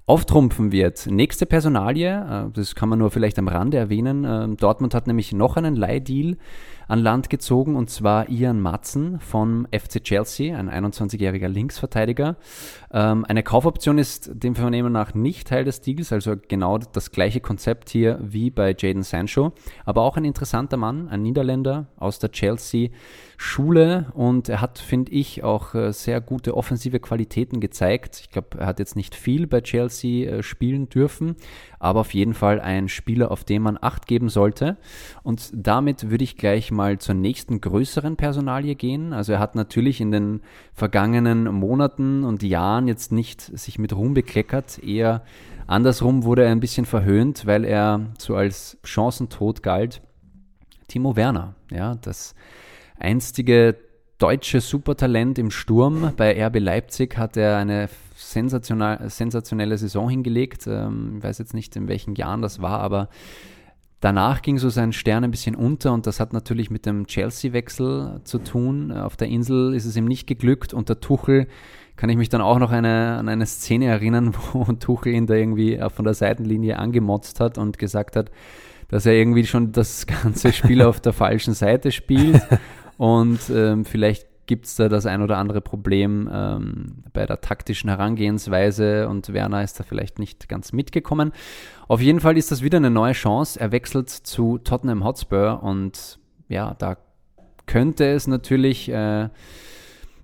auftrumpfen 0.06 0.72
wird. 0.72 1.06
Nächste 1.06 1.46
Personalie, 1.46 2.08
äh, 2.08 2.50
das 2.52 2.74
kann 2.74 2.88
man 2.88 2.98
nur 2.98 3.12
vielleicht 3.12 3.38
am 3.38 3.46
Rande 3.46 3.76
erwähnen. 3.76 4.24
Ähm, 4.24 4.56
Dortmund 4.56 4.94
hat 4.94 5.06
nämlich 5.06 5.32
noch 5.32 5.56
einen 5.56 5.76
Leihdeal 5.76 6.38
an 6.88 6.98
Land 6.98 7.30
gezogen 7.30 7.76
und 7.76 7.88
zwar 7.88 8.30
Ian 8.30 8.60
Matzen 8.60 9.20
vom 9.20 9.68
FC 9.70 10.02
Chelsea, 10.02 10.58
ein 10.58 10.68
21-jähriger 10.68 11.46
Linksverteidiger. 11.46 12.34
Ähm, 12.90 13.24
eine 13.26 13.42
Kaufoption 13.42 13.98
ist 13.98 14.30
dem 14.32 14.54
Vernehmen 14.54 14.92
nach 14.92 15.14
nicht 15.14 15.48
Teil 15.48 15.64
des 15.64 15.80
Deals, 15.80 16.12
also 16.12 16.36
genau 16.48 16.78
das 16.78 17.10
gleiche 17.10 17.40
Konzept 17.40 17.90
hier 17.90 18.18
wie 18.22 18.50
bei 18.50 18.74
Jaden 18.76 19.02
Sancho, 19.02 19.52
aber 19.84 20.02
auch 20.02 20.16
ein 20.16 20.24
interessanter 20.24 20.76
Mann, 20.76 21.08
ein 21.08 21.22
Niederländer 21.22 21.86
aus 21.96 22.18
der 22.18 22.32
Chelsea 22.32 22.90
Schule 23.40 24.06
und 24.14 24.48
er 24.48 24.60
hat, 24.60 24.80
finde 24.80 25.12
ich, 25.12 25.44
auch 25.44 25.72
äh, 25.72 25.92
sehr 25.92 26.20
gute 26.20 26.56
offensive 26.56 26.98
Qualitäten 26.98 27.60
gezeigt. 27.60 28.18
Ich 28.20 28.30
glaube, 28.30 28.58
er 28.58 28.66
hat 28.66 28.80
jetzt 28.80 28.96
nicht 28.96 29.14
viel 29.14 29.46
bei 29.46 29.60
Chelsea 29.60 30.28
äh, 30.28 30.42
spielen 30.42 30.88
dürfen, 30.88 31.36
aber 31.78 32.00
auf 32.00 32.14
jeden 32.14 32.34
Fall 32.34 32.60
ein 32.60 32.88
Spieler, 32.88 33.30
auf 33.30 33.44
den 33.44 33.62
man 33.62 33.78
Acht 33.80 34.08
geben 34.08 34.28
sollte. 34.28 34.76
Und 35.22 35.50
damit 35.54 36.10
würde 36.10 36.24
ich 36.24 36.36
gleich 36.36 36.72
mal 36.72 36.98
zur 36.98 37.14
nächsten 37.14 37.60
größeren 37.60 38.16
Personalie 38.16 38.74
gehen. 38.74 39.12
Also 39.12 39.34
er 39.34 39.38
hat 39.38 39.54
natürlich 39.54 40.00
in 40.00 40.10
den 40.10 40.40
vergangenen 40.72 41.44
Monaten 41.44 42.24
und 42.24 42.42
Jahren 42.42 42.77
jetzt 42.86 43.10
nicht 43.10 43.40
sich 43.40 43.78
mit 43.78 43.94
Ruhm 43.94 44.14
bekleckert, 44.14 44.78
eher 44.82 45.24
andersrum 45.66 46.24
wurde 46.24 46.44
er 46.44 46.52
ein 46.52 46.60
bisschen 46.60 46.86
verhöhnt, 46.86 47.46
weil 47.46 47.64
er 47.64 48.06
so 48.18 48.36
als 48.36 48.78
Chancentod 48.84 49.62
galt. 49.62 50.02
Timo 50.86 51.16
Werner, 51.16 51.54
ja, 51.70 51.96
das 51.96 52.34
einstige 52.98 53.76
deutsche 54.18 54.60
Supertalent 54.60 55.38
im 55.38 55.50
Sturm. 55.50 56.12
Bei 56.16 56.44
RB 56.46 56.58
Leipzig 56.58 57.16
hat 57.16 57.36
er 57.36 57.56
eine 57.56 57.88
sensationelle 58.16 59.78
Saison 59.78 60.08
hingelegt. 60.08 60.66
Ähm, 60.66 61.16
ich 61.18 61.24
weiß 61.24 61.38
jetzt 61.38 61.54
nicht, 61.54 61.76
in 61.76 61.88
welchen 61.88 62.14
Jahren 62.16 62.42
das 62.42 62.60
war, 62.60 62.80
aber 62.80 63.08
danach 64.00 64.42
ging 64.42 64.58
so 64.58 64.68
sein 64.68 64.92
Stern 64.92 65.24
ein 65.24 65.30
bisschen 65.30 65.54
unter 65.54 65.92
und 65.92 66.06
das 66.06 66.20
hat 66.20 66.32
natürlich 66.32 66.70
mit 66.70 66.84
dem 66.86 67.06
Chelsea-Wechsel 67.06 68.20
zu 68.24 68.38
tun. 68.38 68.92
Auf 68.92 69.16
der 69.16 69.28
Insel 69.28 69.74
ist 69.74 69.84
es 69.84 69.96
ihm 69.96 70.06
nicht 70.06 70.26
geglückt 70.26 70.74
und 70.74 70.88
der 70.88 71.00
Tuchel 71.00 71.46
kann 71.98 72.08
ich 72.10 72.16
mich 72.16 72.28
dann 72.28 72.40
auch 72.40 72.60
noch 72.60 72.70
eine, 72.70 73.16
an 73.18 73.28
eine 73.28 73.44
Szene 73.44 73.86
erinnern, 73.86 74.34
wo 74.52 74.64
Tuchel 74.72 75.12
ihn 75.12 75.26
da 75.26 75.34
irgendwie 75.34 75.78
von 75.94 76.04
der 76.04 76.14
Seitenlinie 76.14 76.78
angemotzt 76.78 77.40
hat 77.40 77.58
und 77.58 77.76
gesagt 77.76 78.16
hat, 78.16 78.30
dass 78.88 79.04
er 79.04 79.12
irgendwie 79.12 79.44
schon 79.44 79.72
das 79.72 80.06
ganze 80.22 80.52
Spiel 80.52 80.80
auf 80.80 81.00
der 81.00 81.12
falschen 81.12 81.52
Seite 81.52 81.92
spielt 81.92 82.40
und 82.96 83.40
ähm, 83.50 83.84
vielleicht 83.84 84.26
gibt 84.46 84.64
es 84.64 84.76
da 84.76 84.88
das 84.88 85.04
ein 85.04 85.20
oder 85.20 85.36
andere 85.36 85.60
Problem 85.60 86.30
ähm, 86.32 87.02
bei 87.12 87.26
der 87.26 87.42
taktischen 87.42 87.90
Herangehensweise 87.90 89.06
und 89.08 89.30
Werner 89.34 89.62
ist 89.62 89.78
da 89.78 89.84
vielleicht 89.84 90.18
nicht 90.18 90.48
ganz 90.48 90.72
mitgekommen. 90.72 91.32
Auf 91.86 92.00
jeden 92.00 92.20
Fall 92.20 92.38
ist 92.38 92.50
das 92.50 92.62
wieder 92.62 92.78
eine 92.78 92.90
neue 92.90 93.12
Chance. 93.12 93.60
Er 93.60 93.72
wechselt 93.72 94.08
zu 94.08 94.56
Tottenham 94.56 95.04
Hotspur 95.04 95.62
und 95.62 96.18
ja, 96.48 96.74
da 96.78 96.96
könnte 97.66 98.06
es 98.06 98.26
natürlich 98.26 98.88
äh, 98.88 99.28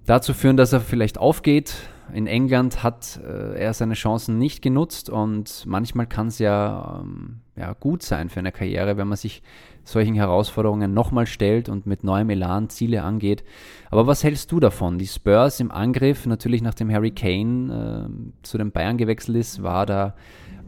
dazu 0.06 0.34
führen, 0.34 0.56
dass 0.56 0.73
er 0.73 0.80
vielleicht 0.80 1.18
aufgeht. 1.18 1.75
In 2.12 2.26
England 2.26 2.82
hat 2.82 3.18
äh, 3.26 3.58
er 3.58 3.73
seine 3.73 3.94
Chancen 3.94 4.38
nicht 4.38 4.61
genutzt 4.61 5.08
und 5.08 5.64
manchmal 5.66 6.06
kann 6.06 6.28
es 6.28 6.38
ja, 6.38 7.00
ähm, 7.02 7.40
ja 7.56 7.73
gut 7.73 8.02
sein 8.02 8.28
für 8.28 8.40
eine 8.40 8.52
Karriere, 8.52 8.99
wenn 8.99 9.08
man 9.08 9.16
sich 9.16 9.42
solchen 9.84 10.14
Herausforderungen 10.14 10.92
nochmal 10.92 11.26
stellt 11.26 11.68
und 11.68 11.87
mit 11.87 12.04
neuem 12.04 12.30
Elan 12.30 12.68
Ziele 12.68 13.02
angeht. 13.02 13.44
Aber 13.90 14.06
was 14.06 14.23
hältst 14.23 14.52
du 14.52 14.61
davon? 14.61 14.99
Die 14.99 15.06
Spurs 15.06 15.61
im 15.61 15.70
Angriff, 15.70 16.26
natürlich 16.26 16.62
nachdem 16.62 16.92
Harry 16.92 17.11
Kane 17.11 18.08
äh, 18.08 18.42
zu 18.42 18.58
den 18.58 18.70
Bayern 18.70 18.99
gewechselt 18.99 19.37
ist, 19.38 19.62
war 19.62 19.87
da 19.87 20.14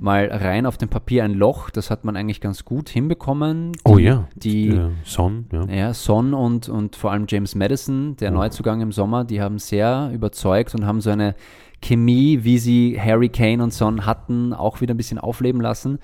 mal 0.00 0.26
rein 0.26 0.66
auf 0.66 0.78
dem 0.78 0.88
Papier 0.88 1.24
ein 1.24 1.34
Loch. 1.34 1.70
Das 1.70 1.90
hat 1.90 2.04
man 2.04 2.16
eigentlich 2.16 2.40
ganz 2.40 2.64
gut 2.64 2.88
hinbekommen. 2.88 3.72
Die, 3.72 3.80
oh 3.84 3.98
ja, 3.98 4.28
die 4.34 4.68
äh, 4.68 4.90
Son, 5.04 5.46
ja. 5.52 5.64
ja. 5.66 5.94
Son 5.94 6.34
und, 6.34 6.68
und 6.68 6.96
vor 6.96 7.12
allem 7.12 7.26
James 7.28 7.54
Madison, 7.54 8.16
der 8.16 8.32
oh. 8.32 8.34
Neuzugang 8.34 8.80
im 8.80 8.92
Sommer, 8.92 9.24
die 9.24 9.40
haben 9.40 9.58
sehr 9.58 10.10
überzeugt 10.12 10.74
und 10.74 10.86
haben 10.86 11.00
so 11.00 11.10
eine 11.10 11.34
Chemie, 11.82 12.40
wie 12.42 12.58
sie 12.58 13.00
Harry 13.00 13.28
Kane 13.28 13.62
und 13.62 13.72
Son 13.72 14.06
hatten, 14.06 14.52
auch 14.52 14.80
wieder 14.80 14.94
ein 14.94 14.96
bisschen 14.96 15.18
aufleben 15.18 15.60
lassen. 15.60 15.98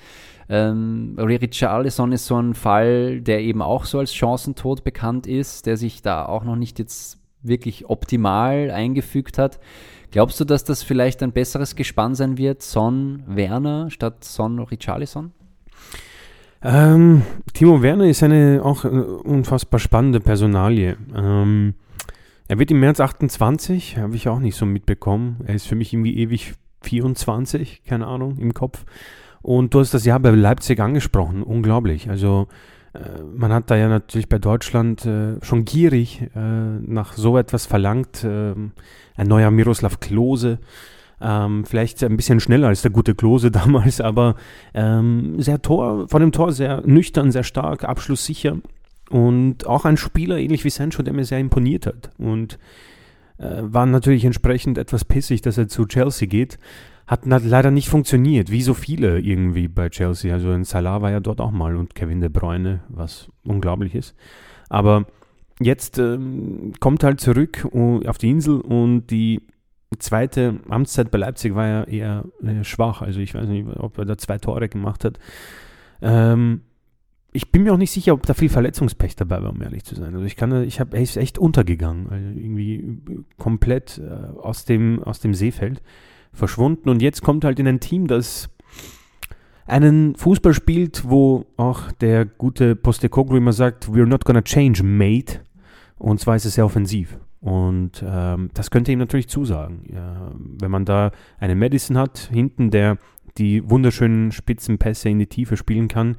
Ähm, 0.48 1.16
Richarlison 1.18 2.12
ist 2.12 2.26
so 2.26 2.36
ein 2.36 2.54
Fall, 2.54 3.20
der 3.20 3.40
eben 3.40 3.62
auch 3.62 3.84
so 3.84 3.98
als 3.98 4.12
Chancentod 4.12 4.84
bekannt 4.84 5.26
ist, 5.26 5.66
der 5.66 5.76
sich 5.76 6.02
da 6.02 6.26
auch 6.26 6.44
noch 6.44 6.56
nicht 6.56 6.78
jetzt 6.78 7.21
wirklich 7.42 7.88
optimal 7.88 8.70
eingefügt 8.70 9.38
hat. 9.38 9.58
Glaubst 10.10 10.38
du, 10.40 10.44
dass 10.44 10.64
das 10.64 10.82
vielleicht 10.82 11.22
ein 11.22 11.32
besseres 11.32 11.74
Gespann 11.74 12.14
sein 12.14 12.36
wird, 12.36 12.62
Son 12.62 13.22
Werner 13.26 13.90
statt 13.90 14.24
Son 14.24 14.58
Richarlison? 14.58 15.32
Ähm, 16.62 17.22
Timo 17.54 17.82
Werner 17.82 18.04
ist 18.04 18.22
eine 18.22 18.60
auch 18.62 18.84
eine 18.84 19.04
unfassbar 19.04 19.80
spannende 19.80 20.20
Personalie. 20.20 20.96
Ähm, 21.16 21.74
er 22.46 22.58
wird 22.58 22.70
im 22.70 22.80
März 22.80 23.00
28, 23.00 23.96
habe 23.98 24.14
ich 24.14 24.28
auch 24.28 24.38
nicht 24.38 24.56
so 24.56 24.66
mitbekommen. 24.66 25.40
Er 25.46 25.54
ist 25.54 25.66
für 25.66 25.74
mich 25.74 25.92
irgendwie 25.92 26.16
ewig 26.18 26.54
24, 26.82 27.82
keine 27.84 28.06
Ahnung, 28.06 28.36
im 28.38 28.52
Kopf. 28.54 28.84
Und 29.40 29.74
du 29.74 29.80
hast 29.80 29.94
das 29.94 30.04
Jahr 30.04 30.20
bei 30.20 30.30
Leipzig 30.30 30.78
angesprochen, 30.78 31.42
unglaublich. 31.42 32.08
Also 32.10 32.46
äh, 32.50 32.71
man 33.34 33.52
hat 33.52 33.70
da 33.70 33.76
ja 33.76 33.88
natürlich 33.88 34.28
bei 34.28 34.38
Deutschland 34.38 35.06
äh, 35.06 35.42
schon 35.42 35.64
gierig 35.64 36.22
äh, 36.34 36.38
nach 36.38 37.14
so 37.14 37.38
etwas 37.38 37.66
verlangt. 37.66 38.24
Ähm, 38.24 38.72
ein 39.16 39.28
neuer 39.28 39.50
Miroslav 39.50 40.00
Klose, 40.00 40.58
ähm, 41.20 41.64
vielleicht 41.64 42.02
ein 42.02 42.16
bisschen 42.16 42.40
schneller 42.40 42.68
als 42.68 42.82
der 42.82 42.90
gute 42.90 43.14
Klose 43.14 43.50
damals, 43.50 44.00
aber 44.00 44.34
ähm, 44.74 45.40
sehr 45.40 45.62
Tor, 45.62 46.08
vor 46.08 46.20
dem 46.20 46.32
Tor 46.32 46.52
sehr 46.52 46.82
nüchtern, 46.86 47.32
sehr 47.32 47.44
stark, 47.44 47.84
abschlusssicher 47.84 48.58
und 49.08 49.66
auch 49.66 49.84
ein 49.84 49.96
Spieler, 49.96 50.38
ähnlich 50.38 50.64
wie 50.64 50.70
Sancho, 50.70 51.02
der 51.02 51.14
mir 51.14 51.24
sehr 51.24 51.38
imponiert 51.38 51.86
hat 51.86 52.10
und 52.18 52.58
äh, 53.38 53.62
war 53.62 53.86
natürlich 53.86 54.24
entsprechend 54.24 54.78
etwas 54.78 55.04
pissig, 55.04 55.42
dass 55.42 55.58
er 55.58 55.68
zu 55.68 55.86
Chelsea 55.86 56.28
geht. 56.28 56.58
Hat 57.12 57.26
leider 57.26 57.70
nicht 57.70 57.90
funktioniert, 57.90 58.50
wie 58.50 58.62
so 58.62 58.72
viele 58.72 59.20
irgendwie 59.20 59.68
bei 59.68 59.90
Chelsea. 59.90 60.32
Also 60.32 60.48
ein 60.48 60.64
Salah 60.64 61.02
war 61.02 61.10
ja 61.10 61.20
dort 61.20 61.42
auch 61.42 61.50
mal 61.50 61.76
und 61.76 61.94
Kevin 61.94 62.22
De 62.22 62.30
Bruyne, 62.30 62.80
was 62.88 63.28
unglaublich 63.44 63.94
ist. 63.94 64.16
Aber 64.70 65.04
jetzt 65.60 65.98
ähm, 65.98 66.72
kommt 66.80 67.04
halt 67.04 67.20
zurück 67.20 67.68
auf 68.06 68.16
die 68.16 68.30
Insel 68.30 68.62
und 68.62 69.08
die 69.08 69.42
zweite 69.98 70.60
Amtszeit 70.70 71.10
bei 71.10 71.18
Leipzig 71.18 71.54
war 71.54 71.66
ja 71.66 71.84
eher 71.84 72.24
äh, 72.42 72.64
schwach. 72.64 73.02
Also 73.02 73.20
ich 73.20 73.34
weiß 73.34 73.46
nicht, 73.46 73.68
ob 73.76 73.98
er 73.98 74.06
da 74.06 74.16
zwei 74.16 74.38
Tore 74.38 74.70
gemacht 74.70 75.04
hat. 75.04 75.18
Ähm, 76.00 76.62
ich 77.34 77.52
bin 77.52 77.64
mir 77.64 77.74
auch 77.74 77.78
nicht 77.78 77.90
sicher, 77.90 78.14
ob 78.14 78.24
da 78.24 78.32
viel 78.32 78.48
Verletzungspech 78.48 79.16
dabei 79.16 79.42
war, 79.42 79.50
um 79.50 79.60
ehrlich 79.60 79.84
zu 79.84 79.96
sein. 79.96 80.14
Also 80.14 80.24
ich 80.24 80.36
kann, 80.36 80.64
ich 80.64 80.80
habe, 80.80 80.96
er 80.96 81.02
ist 81.02 81.18
echt 81.18 81.36
untergegangen, 81.36 82.08
also 82.08 82.26
irgendwie 82.40 83.02
komplett 83.36 83.98
äh, 83.98 84.38
aus 84.38 84.64
dem 84.64 85.02
aus 85.02 85.20
dem 85.20 85.34
Seefeld 85.34 85.82
verschwunden. 86.32 86.88
Und 86.88 87.02
jetzt 87.02 87.22
kommt 87.22 87.44
halt 87.44 87.58
in 87.58 87.68
ein 87.68 87.80
Team, 87.80 88.06
das 88.06 88.48
einen 89.66 90.16
Fußball 90.16 90.54
spielt, 90.54 91.08
wo 91.08 91.46
auch 91.56 91.92
der 91.92 92.24
gute 92.24 92.76
Postecoglou 92.76 93.36
immer 93.36 93.52
sagt, 93.52 93.86
we're 93.86 94.06
not 94.06 94.24
gonna 94.24 94.42
change, 94.42 94.82
mate. 94.82 95.40
Und 95.98 96.20
zwar 96.20 96.36
ist 96.36 96.44
es 96.44 96.54
sehr 96.54 96.64
offensiv. 96.66 97.16
Und 97.40 98.04
ähm, 98.06 98.50
das 98.54 98.70
könnte 98.70 98.92
ihm 98.92 98.98
natürlich 98.98 99.28
zusagen. 99.28 99.84
Ja, 99.92 100.32
wenn 100.60 100.70
man 100.70 100.84
da 100.84 101.10
einen 101.38 101.58
Madison 101.58 101.98
hat, 101.98 102.30
hinten, 102.32 102.70
der 102.70 102.98
die 103.38 103.68
wunderschönen 103.68 104.30
Spitzenpässe 104.30 105.08
in 105.08 105.18
die 105.18 105.26
Tiefe 105.26 105.56
spielen 105.56 105.88
kann, 105.88 106.16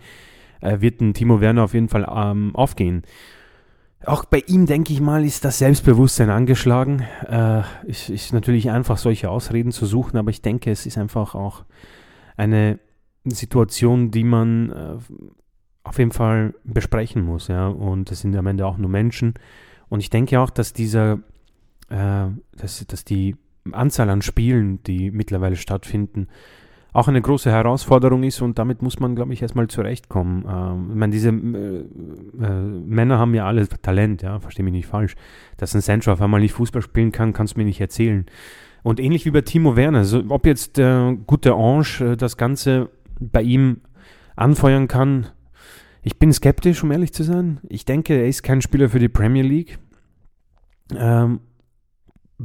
äh, 0.62 0.82
wird 0.82 1.01
ein 1.01 1.13
Timo 1.13 1.39
Werner 1.39 1.63
auf 1.63 1.74
jeden 1.74 1.89
Fall 1.89 2.08
ähm, 2.13 2.55
aufgehen. 2.55 3.03
Auch 4.05 4.25
bei 4.25 4.43
ihm, 4.48 4.65
denke 4.65 4.91
ich 4.91 5.00
mal, 5.00 5.24
ist 5.24 5.45
das 5.45 5.60
Selbstbewusstsein 5.60 6.29
angeschlagen. 6.29 7.03
Äh, 7.27 7.62
ist, 7.86 8.10
ist 8.10 8.33
natürlich 8.33 8.69
einfach, 8.69 8.98
solche 8.98 9.29
Ausreden 9.29 9.72
zu 9.72 9.86
suchen, 9.86 10.17
aber 10.17 10.29
ich 10.29 10.41
denke, 10.41 10.72
es 10.72 10.86
ist 10.86 10.98
einfach 10.98 11.36
auch 11.36 11.63
eine 12.36 12.79
Situation, 13.24 14.12
die 14.12 14.25
man 14.25 14.69
äh, 14.72 14.98
auf 15.83 16.00
jeden 16.00 16.12
Fall 16.12 16.53
besprechen 16.63 17.24
muss. 17.24 17.48
Ja? 17.48 17.67
Und 17.67 18.12
es 18.12 18.22
sind 18.22 18.36
am 18.36 18.48
Ende 18.48 18.65
auch 18.65 18.77
nur 18.77 18.89
Menschen. 18.89 19.36
Und 19.88 20.01
ich 20.01 20.10
denke 20.10 20.39
auch, 20.39 20.50
dass 20.50 20.74
dieser, 20.74 21.19
äh, 21.89 22.25
dass, 22.57 22.86
dass 22.86 23.05
die 23.05 23.38
Anzahl 23.72 24.10
an 24.10 24.22
Spielen, 24.22 24.83
die 24.83 25.12
mittlerweile 25.12 25.55
stattfinden, 25.55 26.27
auch 26.94 27.08
eine 27.08 27.22
große 27.22 27.52
Herausforderung 27.52 28.24
ist 28.24 28.42
und 28.42 28.60
damit 28.60 28.82
muss 28.84 29.00
man, 29.00 29.16
glaube 29.16 29.34
ich, 29.34 29.42
erstmal 29.42 29.68
zurechtkommen. 29.68 30.46
Ähm, 30.48 30.90
ich 30.92 30.96
meine, 30.96 31.12
diese 31.12 31.30
äh, 31.30 32.44
äh, 32.44 32.62
Männer 32.86 33.18
haben 33.18 33.34
ja 33.34 33.48
alle 33.48 33.68
Talent, 33.68 34.22
ja, 34.22 34.40
verstehe 34.40 34.64
mich 34.64 34.74
nicht 34.74 34.88
falsch. 34.88 35.16
Dass 35.58 35.74
ein 35.74 35.82
Sancho 35.82 36.12
auf 36.12 36.22
einmal 36.22 36.40
nicht 36.40 36.54
Fußball 36.54 36.84
spielen 36.84 37.12
kann, 37.12 37.34
kannst 37.34 37.56
du 37.56 37.60
mir 37.60 37.66
nicht 37.66 37.82
erzählen. 37.82 38.26
Und 38.84 39.00
ähnlich 39.00 39.26
wie 39.26 39.32
bei 39.32 39.42
Timo 39.42 39.76
Werner, 39.76 40.06
so, 40.06 40.24
ob 40.30 40.46
jetzt 40.46 40.78
der 40.78 41.18
gute 41.26 41.54
Ange 41.54 42.12
äh, 42.12 42.16
das 42.16 42.38
Ganze 42.38 42.90
bei 43.20 43.42
ihm 43.42 43.82
anfeuern 44.36 44.88
kann, 44.88 45.28
ich 46.04 46.20
bin 46.20 46.32
skeptisch, 46.34 46.84
um 46.84 46.92
ehrlich 46.92 47.14
zu 47.14 47.24
sein. 47.24 47.60
Ich 47.70 47.86
denke, 47.86 48.14
er 48.14 48.28
ist 48.28 48.44
kein 48.44 48.62
Spieler 48.62 48.90
für 48.90 49.00
die 49.00 49.10
Premier 49.10 49.44
League. 49.44 49.80
Ähm, 50.94 51.40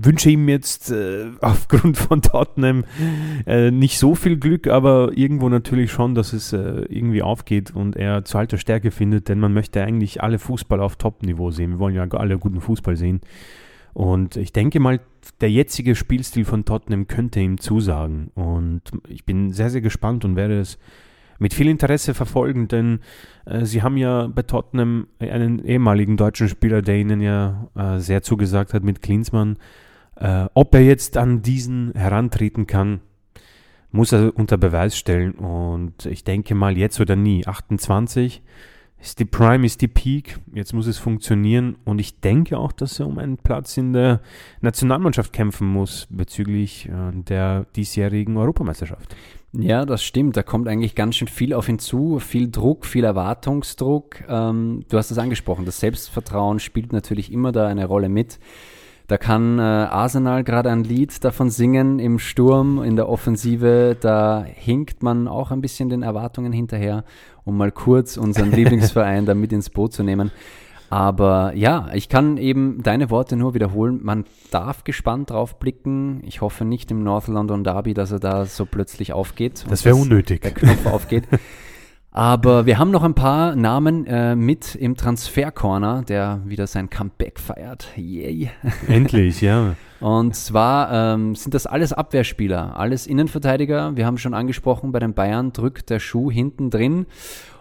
wünsche 0.05 0.31
ihm 0.31 0.49
jetzt 0.49 0.91
äh, 0.91 1.27
aufgrund 1.41 1.97
von 1.97 2.23
Tottenham 2.23 2.85
äh, 3.47 3.71
nicht 3.71 3.99
so 3.99 4.15
viel 4.15 4.37
Glück, 4.37 4.67
aber 4.67 5.13
irgendwo 5.15 5.49
natürlich 5.49 5.91
schon, 5.93 6.15
dass 6.15 6.33
es 6.33 6.53
äh, 6.53 6.85
irgendwie 6.89 7.23
aufgeht 7.23 7.75
und 7.75 7.97
er 7.97 8.25
zu 8.25 8.39
alter 8.39 8.59
Stärke 8.59 8.91
findet, 8.91 9.29
denn 9.29 9.41
man 9.41 9.53
möchte 9.53 9.83
eigentlich 9.83 10.23
alle 10.23 10.39
Fußball 10.39 10.81
auf 10.81 10.97
Top-Niveau 10.97 11.51
sehen. 11.51 11.73
Wir 11.73 11.79
wollen 11.79 11.95
ja 11.95 12.07
alle 12.09 12.39
guten 12.39 12.61
Fußball 12.61 12.97
sehen. 12.97 13.21
Und 13.95 14.37
ich 14.37 14.53
denke 14.53 14.79
mal, 14.81 15.01
der 15.41 15.51
jetzige 15.51 15.97
Spielstil 15.97 16.45
von 16.45 16.65
Tottenham 16.65 17.09
könnte 17.09 17.41
ihm 17.41 17.59
zusagen. 17.59 18.31
Und 18.35 18.83
ich 19.09 19.25
bin 19.25 19.53
sehr, 19.53 19.71
sehr 19.71 19.81
gespannt 19.81 20.25
und 20.25 20.37
werde 20.37 20.61
es 20.61 20.79
mit 21.39 21.55
viel 21.55 21.69
Interesse 21.69 22.15
verfolgen, 22.15 22.69
denn 22.69 23.01
äh, 23.47 23.65
sie 23.65 23.83
haben 23.83 23.97
ja 23.97 24.27
bei 24.27 24.43
Tottenham 24.43 25.07
einen 25.19 25.65
ehemaligen 25.65 26.17
deutschen 26.17 26.49
Spieler, 26.49 26.83
der 26.83 26.97
ihnen 26.97 27.21
ja 27.21 27.69
äh, 27.77 27.99
sehr 27.99 28.23
zugesagt 28.23 28.75
hat 28.75 28.83
mit 28.83 29.03
Klinsmann. 29.03 29.57
Äh, 30.21 30.47
ob 30.55 30.75
er 30.75 30.83
jetzt 30.83 31.17
an 31.17 31.43
diesen 31.43 31.93
herantreten 31.95 32.67
kann, 32.67 33.01
muss 33.91 34.13
er 34.13 34.37
unter 34.37 34.59
Beweis 34.59 34.97
stellen. 34.97 35.33
Und 35.33 36.07
ich 36.07 36.25
denke 36.25 36.55
mal, 36.55 36.77
jetzt 36.77 37.01
oder 37.01 37.17
nie. 37.17 37.47
28, 37.47 38.43
ist 39.01 39.21
die 39.21 39.25
Prime, 39.25 39.65
ist 39.65 39.81
die 39.81 39.89
Peak. 39.89 40.39
Jetzt 40.53 40.73
muss 40.75 40.89
es 40.89 40.99
funktionieren. 40.99 41.77
Und 41.85 42.01
ich 42.01 42.21
denke 42.21 42.59
auch, 42.59 42.73
dass 42.73 42.99
er 42.99 43.07
um 43.07 43.19
einen 43.19 43.37
Platz 43.37 43.77
in 43.77 43.93
der 43.93 44.21
Nationalmannschaft 44.61 45.33
kämpfen 45.33 45.69
muss 45.69 46.09
bezüglich 46.11 46.89
äh, 46.89 47.13
der 47.13 47.67
diesjährigen 47.77 48.37
Europameisterschaft. 48.37 49.15
Ja, 49.53 49.87
das 49.87 50.03
stimmt. 50.03 50.37
Da 50.37 50.43
kommt 50.43 50.69
eigentlich 50.69 50.95
ganz 50.95 51.17
schön 51.17 51.29
viel 51.29 51.55
auf 51.55 51.69
ihn 51.69 51.79
zu. 51.79 52.19
Viel 52.19 52.51
Druck, 52.51 52.85
viel 52.85 53.05
Erwartungsdruck. 53.05 54.25
Ähm, 54.29 54.85
du 54.89 54.99
hast 54.99 55.11
es 55.13 55.19
angesprochen. 55.19 55.65
Das 55.65 55.81
Selbstvertrauen 55.81 56.59
spielt 56.59 56.93
natürlich 56.93 57.33
immer 57.33 57.53
da 57.53 57.69
eine 57.69 57.87
Rolle 57.87 58.09
mit. 58.09 58.41
Da 59.09 59.17
kann 59.17 59.59
äh, 59.59 59.63
Arsenal 59.63 60.45
gerade 60.45 60.71
ein 60.71 60.85
Lied 60.85 61.25
davon 61.25 61.49
singen 61.49 61.99
im 61.99 62.19
Sturm, 62.19 62.83
in 62.83 62.95
der 62.95 63.09
Offensive. 63.09 63.97
Da 63.99 64.45
hinkt 64.47 65.03
man 65.03 65.27
auch 65.29 65.51
ein 65.51 65.63
bisschen 65.63 65.89
den 65.89 66.03
Erwartungen 66.03 66.53
hinterher, 66.53 67.05
um 67.45 67.57
mal 67.57 67.73
kurz 67.73 68.19
unseren 68.19 68.53
Lieblingsverein 68.53 69.25
da 69.25 69.35
mit 69.35 69.51
ins 69.55 69.71
Boot 69.71 69.95
zu 69.95 70.03
nehmen. 70.03 70.31
Aber 70.91 71.55
ja, 71.55 71.89
ich 71.95 72.11
kann 72.11 72.37
eben 72.37 72.83
deine 72.83 73.09
Worte 73.09 73.37
nur 73.37 73.55
wiederholen. 73.55 74.01
Man 74.03 74.27
darf 74.51 74.85
gespannt 74.85 75.31
drauf 75.31 75.59
blicken. 75.59 76.23
Ich 76.27 76.43
hoffe 76.43 76.67
nicht 76.67 76.91
im 76.91 77.03
North 77.03 77.29
London 77.29 77.65
Derby, 77.65 77.95
dass 77.95 78.13
er 78.13 78.21
da 78.21 78.45
so 78.45 78.67
plötzlich 78.67 79.15
aufgeht. 79.15 79.65
Das 79.71 79.87
wäre 79.87 79.97
unnötig. 79.97 80.43
Der 80.43 80.53
Knopf 80.53 80.85
aufgeht. 80.85 81.25
Aber 82.11 82.67
wir 82.67 82.79
haben 82.79 82.91
noch 82.91 83.03
ein 83.03 83.15
paar 83.15 83.55
Namen 83.55 84.07
äh, 84.07 84.35
mit 84.35 84.75
im 84.75 84.97
Transfer-Corner, 84.97 86.03
der 86.03 86.41
wieder 86.47 86.67
sein 86.67 86.89
Comeback 86.89 87.39
feiert. 87.39 87.89
Yay. 87.97 88.51
Endlich, 88.89 89.41
ja. 89.41 89.75
Und 90.01 90.35
zwar 90.35 91.15
ähm, 91.15 91.35
sind 91.35 91.55
das 91.55 91.67
alles 91.67 91.93
Abwehrspieler, 91.93 92.77
alles 92.77 93.07
Innenverteidiger. 93.07 93.97
Wir 93.97 94.07
haben 94.07 94.17
schon 94.17 94.33
angesprochen, 94.33 94.93
bei 94.93 95.01
den 95.01 95.13
Bayern 95.13 95.53
drückt 95.53 95.91
der 95.91 95.99
Schuh 95.99 96.31
hinten 96.31 96.71
drin. 96.71 97.07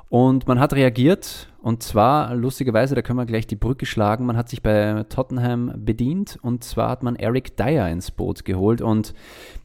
Und 0.10 0.48
man 0.48 0.60
hat 0.60 0.74
reagiert 0.74 1.50
und 1.62 1.84
zwar 1.84 2.34
lustigerweise, 2.34 2.96
da 2.96 3.02
können 3.02 3.20
wir 3.20 3.26
gleich 3.26 3.46
die 3.46 3.58
Brücke 3.58 3.86
schlagen, 3.86 4.26
man 4.26 4.38
hat 4.38 4.48
sich 4.48 4.62
bei 4.62 5.04
Tottenham 5.10 5.74
bedient 5.84 6.40
und 6.42 6.64
zwar 6.64 6.90
hat 6.90 7.04
man 7.04 7.18
Eric 7.18 7.58
Dyer 7.58 7.90
ins 7.90 8.12
Boot 8.12 8.46
geholt 8.46 8.82
und 8.82 9.14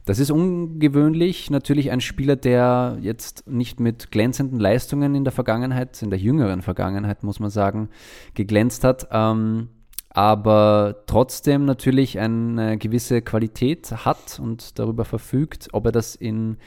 das 0.05 0.19
ist 0.19 0.33
ungewöhnlich, 0.33 1.49
natürlich 1.51 1.93
ein 1.93 2.01
Spieler, 2.01 2.35
der 2.35 2.99
jetzt 3.01 3.49
nicht 3.49 3.79
mit 3.79 4.11
glänzenden 4.11 4.59
Leistungen 4.59 5.15
in 5.15 5.23
der 5.23 5.33
Vergangenheit, 5.33 6.03
in 6.03 6.11
der 6.11 6.19
jüngeren 6.19 6.63
Vergangenheit 6.63 7.23
muss 7.23 7.39
man 7.39 7.51
sagen, 7.51 7.89
geglänzt 8.35 8.83
hat. 8.83 9.07
Ähm, 9.13 9.69
aber 10.11 11.05
trotzdem 11.07 11.65
natürlich 11.65 12.19
eine 12.19 12.77
gewisse 12.77 13.23
Qualität 13.23 13.93
hat 14.05 14.41
und 14.43 14.79
darüber 14.79 15.05
verfügt, 15.05 15.69
ob 15.73 15.87
er 15.87 15.93
das 15.93 16.17
in 16.17 16.59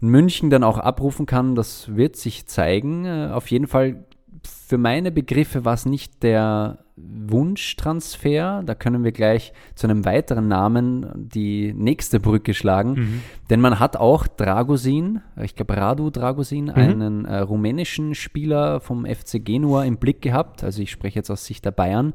in 0.00 0.08
München 0.08 0.50
dann 0.50 0.64
auch 0.64 0.78
abrufen 0.78 1.26
kann, 1.26 1.54
das 1.54 1.94
wird 1.96 2.16
sich 2.16 2.46
zeigen. 2.46 3.04
Äh, 3.04 3.30
auf 3.32 3.50
jeden 3.50 3.66
Fall 3.66 4.04
für 4.46 4.78
meine 4.78 5.10
Begriffe 5.10 5.64
war 5.64 5.74
es 5.74 5.86
nicht 5.86 6.22
der 6.22 6.78
Wunschtransfer. 6.96 8.62
Da 8.64 8.74
können 8.74 9.02
wir 9.02 9.12
gleich 9.12 9.52
zu 9.74 9.86
einem 9.86 10.04
weiteren 10.04 10.48
Namen 10.48 11.10
die 11.14 11.72
nächste 11.72 12.20
Brücke 12.20 12.54
schlagen. 12.54 12.92
Mhm. 12.92 13.20
Denn 13.50 13.60
man 13.60 13.80
hat 13.80 13.96
auch 13.96 14.26
Dragosin, 14.26 15.20
ich 15.40 15.56
glaube 15.56 15.76
Radu 15.76 16.10
Dragosin, 16.10 16.66
mhm. 16.66 16.70
einen 16.70 17.24
äh, 17.24 17.38
rumänischen 17.38 18.14
Spieler 18.14 18.80
vom 18.80 19.06
FC 19.06 19.44
Genua 19.44 19.84
im 19.84 19.96
Blick 19.96 20.22
gehabt. 20.22 20.62
Also 20.62 20.82
ich 20.82 20.90
spreche 20.90 21.18
jetzt 21.18 21.30
aus 21.30 21.44
Sicht 21.44 21.64
der 21.64 21.72
Bayern. 21.72 22.14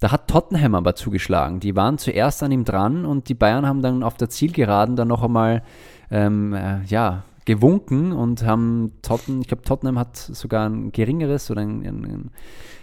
Da 0.00 0.12
hat 0.12 0.28
Tottenham 0.28 0.74
aber 0.74 0.94
zugeschlagen. 0.94 1.60
Die 1.60 1.76
waren 1.76 1.98
zuerst 1.98 2.42
an 2.42 2.52
ihm 2.52 2.64
dran 2.64 3.04
und 3.04 3.28
die 3.28 3.34
Bayern 3.34 3.66
haben 3.66 3.82
dann 3.82 4.02
auf 4.02 4.16
der 4.16 4.30
Zielgeraden 4.30 4.96
dann 4.96 5.08
noch 5.08 5.22
einmal 5.22 5.62
ähm, 6.10 6.52
äh, 6.52 6.82
ja, 6.86 7.24
gewunken 7.44 8.12
und 8.12 8.44
haben 8.44 8.92
Tottenham, 9.02 9.40
ich 9.40 9.48
glaube 9.48 9.62
Tottenham 9.62 9.98
hat 9.98 10.16
sogar 10.16 10.68
ein 10.68 10.92
geringeres 10.92 11.50
oder 11.50 11.62
ein, 11.62 11.82
ein, 11.82 12.04
ein 12.04 12.30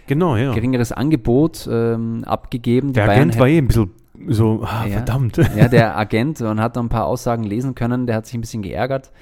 genau, 0.06 0.36
ja. 0.36 0.52
geringeres 0.52 0.92
Angebot 0.92 1.68
ähm, 1.70 2.24
abgegeben. 2.24 2.92
Der 2.92 3.06
Bayern 3.06 3.30
Agent 3.30 3.38
war 3.38 3.48
eh 3.48 3.58
ein 3.58 3.68
bisschen 3.68 3.90
so, 4.26 4.62
ah, 4.64 4.84
ja, 4.84 4.96
verdammt. 4.96 5.36
Ja, 5.56 5.68
der 5.68 5.96
Agent, 5.96 6.40
man 6.40 6.60
hat 6.60 6.76
da 6.76 6.80
ein 6.80 6.88
paar 6.88 7.06
Aussagen 7.06 7.44
lesen 7.44 7.74
können, 7.74 8.06
der 8.06 8.16
hat 8.16 8.26
sich 8.26 8.34
ein 8.34 8.40
bisschen 8.40 8.62
geärgert. 8.62 9.12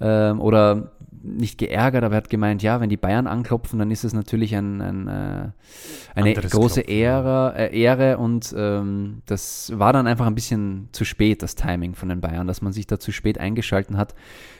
Ähm, 0.00 0.40
oder 0.40 0.92
nicht 1.24 1.58
geärgert, 1.58 2.04
aber 2.04 2.14
er 2.14 2.18
hat 2.18 2.30
gemeint, 2.30 2.62
ja, 2.62 2.80
wenn 2.80 2.90
die 2.90 2.96
Bayern 2.96 3.26
anklopfen, 3.26 3.78
dann 3.78 3.90
ist 3.90 4.04
es 4.04 4.12
natürlich 4.12 4.54
ein, 4.54 4.80
ein, 4.80 5.08
äh, 5.08 5.48
eine 6.14 6.28
Anderes 6.28 6.52
große 6.52 6.82
Klopfen, 6.82 6.94
Ehre, 6.94 7.54
äh, 7.56 7.80
Ehre 7.80 8.18
und 8.18 8.54
ähm, 8.56 9.22
das 9.26 9.72
war 9.74 9.92
dann 9.92 10.06
einfach 10.06 10.26
ein 10.26 10.34
bisschen 10.34 10.88
zu 10.92 11.04
spät, 11.04 11.42
das 11.42 11.54
Timing 11.54 11.94
von 11.94 12.10
den 12.10 12.20
Bayern, 12.20 12.46
dass 12.46 12.62
man 12.62 12.72
sich 12.72 12.86
da 12.86 13.00
zu 13.00 13.10
spät 13.10 13.38
eingeschalten 13.38 13.96
hat. 13.96 14.14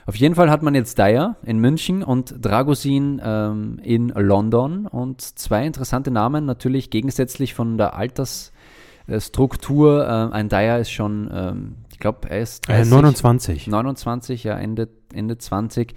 Auf 0.07 0.17
jeden 0.17 0.35
Fall 0.35 0.51
hat 0.51 0.63
man 0.63 0.75
jetzt 0.75 0.99
Dyer 0.99 1.37
in 1.45 1.59
München 1.59 2.03
und 2.03 2.35
Dragosin 2.41 3.21
ähm, 3.25 3.79
in 3.83 4.09
London 4.09 4.87
und 4.87 5.21
zwei 5.21 5.67
interessante 5.67 6.11
Namen, 6.11 6.47
natürlich 6.47 6.91
gegensätzlich 6.91 7.55
von 7.55 7.79
der 7.79 7.95
Altersstruktur. 7.95 10.05
Äh, 10.05 10.35
ein 10.35 10.49
Dyer 10.49 10.79
ist 10.79 10.91
schon, 10.91 11.31
ähm, 11.33 11.77
ich 11.91 11.99
glaube, 11.99 12.29
er 12.29 12.41
ist 12.41 12.69
30, 12.69 12.91
29. 12.91 13.67
29, 13.67 14.45
ja, 14.45 14.59
Ende, 14.59 14.89
Ende 15.13 15.39
20 15.39 15.95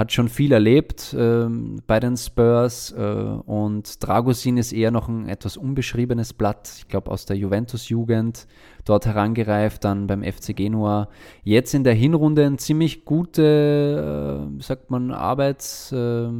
hat 0.00 0.12
schon 0.12 0.28
viel 0.30 0.50
erlebt 0.52 1.14
ähm, 1.16 1.82
bei 1.86 2.00
den 2.00 2.16
Spurs 2.16 2.90
äh, 2.92 3.02
und 3.02 4.02
Dragosin 4.02 4.56
ist 4.56 4.72
eher 4.72 4.90
noch 4.90 5.08
ein 5.08 5.28
etwas 5.28 5.58
unbeschriebenes 5.58 6.32
Blatt, 6.32 6.72
ich 6.78 6.88
glaube 6.88 7.10
aus 7.10 7.26
der 7.26 7.36
Juventus-Jugend, 7.36 8.46
dort 8.86 9.04
herangereift, 9.04 9.84
dann 9.84 10.06
beim 10.06 10.24
FC 10.24 10.56
Genua. 10.56 11.10
Jetzt 11.44 11.74
in 11.74 11.84
der 11.84 11.92
Hinrunde 11.92 12.46
ein 12.46 12.56
ziemlich 12.58 13.04
gute, 13.04 14.48
äh, 14.58 14.62
sagt 14.62 14.90
man, 14.90 15.10
Arbeits, 15.12 15.92
äh, 15.92 16.30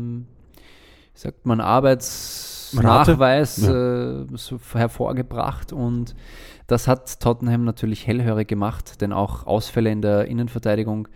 sagt 1.12 1.44
man, 1.44 1.60
Arbeitsnachweis 1.60 3.58
ja. 3.58 4.22
äh, 4.22 4.26
so 4.36 4.58
hervorgebracht 4.72 5.74
und 5.74 6.14
das 6.66 6.88
hat 6.88 7.20
Tottenham 7.20 7.64
natürlich 7.64 8.06
hellhörig 8.06 8.48
gemacht, 8.48 9.02
denn 9.02 9.12
auch 9.12 9.46
Ausfälle 9.46 9.90
in 9.90 10.00
der 10.00 10.24
Innenverteidigung 10.28 11.08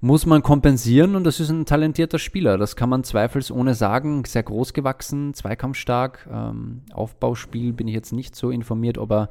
muss 0.00 0.26
man 0.26 0.42
kompensieren 0.42 1.16
und 1.16 1.24
das 1.24 1.40
ist 1.40 1.50
ein 1.50 1.66
talentierter 1.66 2.18
Spieler. 2.18 2.56
Das 2.56 2.76
kann 2.76 2.88
man 2.88 3.02
zweifelsohne 3.02 3.74
sagen. 3.74 4.24
Sehr 4.24 4.44
groß 4.44 4.72
gewachsen, 4.72 5.34
zweikampfstark. 5.34 6.28
Ähm, 6.32 6.82
Aufbauspiel 6.92 7.72
bin 7.72 7.88
ich 7.88 7.94
jetzt 7.94 8.12
nicht 8.12 8.36
so 8.36 8.50
informiert, 8.50 8.98
ob 8.98 9.10
er 9.10 9.30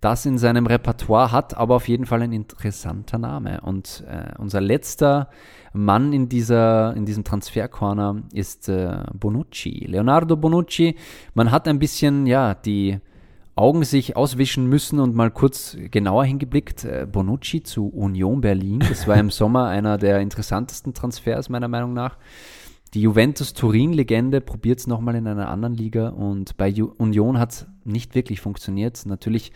das 0.00 0.24
in 0.24 0.38
seinem 0.38 0.66
Repertoire 0.66 1.30
hat, 1.30 1.56
aber 1.56 1.76
auf 1.76 1.86
jeden 1.86 2.06
Fall 2.06 2.22
ein 2.22 2.32
interessanter 2.32 3.18
Name. 3.18 3.60
Und 3.60 4.02
äh, 4.08 4.32
unser 4.38 4.60
letzter 4.60 5.28
Mann 5.72 6.12
in, 6.12 6.28
dieser, 6.28 6.96
in 6.96 7.04
diesem 7.04 7.22
Transfercorner 7.22 8.22
ist 8.32 8.68
äh, 8.68 9.04
Bonucci. 9.12 9.86
Leonardo 9.86 10.36
Bonucci. 10.36 10.96
Man 11.34 11.50
hat 11.50 11.68
ein 11.68 11.78
bisschen, 11.78 12.26
ja, 12.26 12.54
die 12.54 12.98
Augen 13.56 13.84
sich 13.84 14.16
auswischen 14.16 14.66
müssen 14.66 15.00
und 15.00 15.14
mal 15.14 15.30
kurz 15.30 15.76
genauer 15.90 16.24
hingeblickt. 16.24 16.84
Äh, 16.84 17.06
Bonucci 17.10 17.62
zu 17.62 17.88
Union 17.88 18.40
Berlin. 18.40 18.80
Das 18.80 19.06
war 19.06 19.16
im 19.16 19.30
Sommer 19.30 19.66
einer 19.68 19.98
der 19.98 20.20
interessantesten 20.20 20.94
Transfers 20.94 21.48
meiner 21.48 21.68
Meinung 21.68 21.92
nach. 21.92 22.16
Die 22.94 23.02
Juventus 23.02 23.54
Turin-Legende 23.54 24.40
probiert 24.40 24.80
es 24.80 24.88
nochmal 24.88 25.14
in 25.14 25.28
einer 25.28 25.48
anderen 25.48 25.74
Liga 25.74 26.08
und 26.08 26.56
bei 26.56 26.66
Ju 26.66 26.92
Union 26.98 27.38
hat 27.38 27.52
es 27.52 27.66
nicht 27.84 28.16
wirklich 28.16 28.40
funktioniert. 28.40 29.06
Natürlich, 29.06 29.52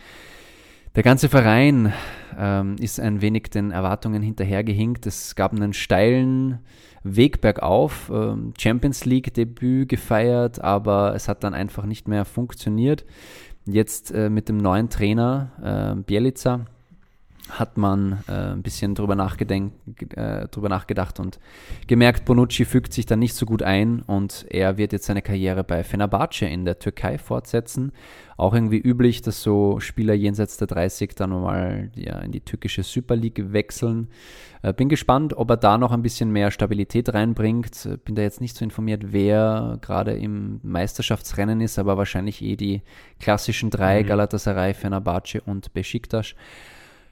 der 0.95 1.03
ganze 1.03 1.27
Verein 1.27 1.91
ähm, 2.37 2.77
ist 2.79 2.97
ein 2.97 3.21
wenig 3.21 3.49
den 3.49 3.71
Erwartungen 3.71 4.21
hinterhergehinkt. 4.21 5.05
Es 5.05 5.35
gab 5.35 5.51
einen 5.51 5.73
steilen 5.73 6.59
Weg 7.03 7.41
bergauf, 7.41 8.09
ähm, 8.13 8.53
Champions 8.57 9.03
League-Debüt 9.03 9.89
gefeiert, 9.89 10.61
aber 10.61 11.13
es 11.13 11.27
hat 11.27 11.43
dann 11.43 11.53
einfach 11.53 11.85
nicht 11.85 12.07
mehr 12.07 12.23
funktioniert. 12.23 13.05
Jetzt 13.67 14.11
äh, 14.11 14.29
mit 14.29 14.47
dem 14.47 14.57
neuen 14.57 14.89
Trainer 14.89 15.95
äh, 15.97 16.01
Bielica 16.01 16.65
hat 17.49 17.77
man 17.77 18.23
äh, 18.27 18.53
ein 18.53 18.63
bisschen 18.63 18.95
drüber, 18.95 19.13
äh, 19.15 20.47
drüber 20.47 20.69
nachgedacht 20.69 21.19
und 21.19 21.39
gemerkt, 21.87 22.25
Bonucci 22.25 22.65
fügt 22.65 22.93
sich 22.93 23.05
da 23.05 23.15
nicht 23.15 23.35
so 23.35 23.45
gut 23.45 23.61
ein 23.61 24.01
und 24.01 24.45
er 24.49 24.77
wird 24.77 24.93
jetzt 24.93 25.05
seine 25.05 25.21
Karriere 25.21 25.63
bei 25.63 25.83
Fenerbahce 25.83 26.45
in 26.45 26.65
der 26.65 26.79
Türkei 26.79 27.17
fortsetzen. 27.17 27.91
Auch 28.37 28.53
irgendwie 28.53 28.79
üblich, 28.79 29.21
dass 29.21 29.41
so 29.41 29.79
Spieler 29.79 30.13
jenseits 30.13 30.57
der 30.57 30.67
30 30.67 31.15
dann 31.15 31.29
mal 31.29 31.89
ja, 31.95 32.19
in 32.19 32.31
die 32.31 32.41
türkische 32.41 32.83
Super 32.83 33.15
League 33.15 33.53
wechseln. 33.53 34.09
Äh, 34.61 34.73
bin 34.73 34.89
gespannt, 34.89 35.37
ob 35.37 35.49
er 35.51 35.57
da 35.57 35.77
noch 35.77 35.91
ein 35.91 36.01
bisschen 36.01 36.31
mehr 36.31 36.51
Stabilität 36.51 37.13
reinbringt. 37.13 37.85
Äh, 37.85 37.97
bin 37.97 38.15
da 38.15 38.23
jetzt 38.23 38.41
nicht 38.41 38.57
so 38.57 38.65
informiert, 38.65 39.13
wer 39.13 39.77
gerade 39.81 40.17
im 40.17 40.59
Meisterschaftsrennen 40.63 41.61
ist, 41.61 41.79
aber 41.79 41.97
wahrscheinlich 41.97 42.41
eh 42.41 42.55
die 42.55 42.81
klassischen 43.19 43.69
drei, 43.69 44.01
mhm. 44.03 44.07
Galatasaray, 44.07 44.73
Fenerbahce 44.73 45.41
und 45.45 45.73
Besiktas. 45.73 46.35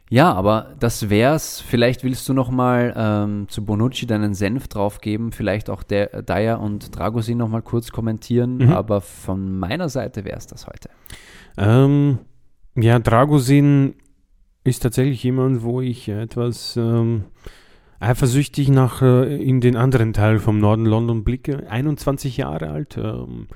Ja, 0.09 0.31
aber 0.33 0.75
das 0.79 1.09
wär's. 1.09 1.61
Vielleicht 1.61 2.03
willst 2.03 2.27
du 2.29 2.33
noch 2.33 2.51
mal 2.51 2.93
ähm, 2.95 3.47
zu 3.49 3.65
Bonucci 3.65 4.05
deinen 4.05 4.33
Senf 4.35 4.67
draufgeben, 4.67 5.31
vielleicht 5.31 5.69
auch 5.69 5.81
der 5.81 6.21
Dyer 6.21 6.59
und 6.59 6.95
Dragosin 6.95 7.37
noch 7.37 7.49
mal 7.49 7.61
kurz 7.61 7.91
kommentieren, 7.91 8.57
mhm. 8.57 8.73
aber 8.73 9.01
von 9.01 9.57
meiner 9.57 9.89
Seite 9.89 10.23
wäre 10.25 10.37
es 10.37 10.45
das 10.45 10.67
heute. 10.67 10.89
Ähm, 11.57 12.19
ja, 12.75 12.99
Dragosin 12.99 13.95
ist 14.63 14.83
tatsächlich 14.83 15.23
jemand, 15.23 15.63
wo 15.63 15.81
ich 15.81 16.09
etwas 16.09 16.77
ähm, 16.77 17.25
eifersüchtig 17.99 18.69
nach 18.69 19.01
äh, 19.01 19.35
in 19.43 19.61
den 19.61 19.75
anderen 19.75 20.13
Teil 20.13 20.39
vom 20.39 20.59
Norden 20.59 20.85
London 20.85 21.23
blicke. 21.23 21.69
21 21.69 22.37
Jahre 22.37 22.69
alt, 22.69 22.97
ähm, 22.97 23.47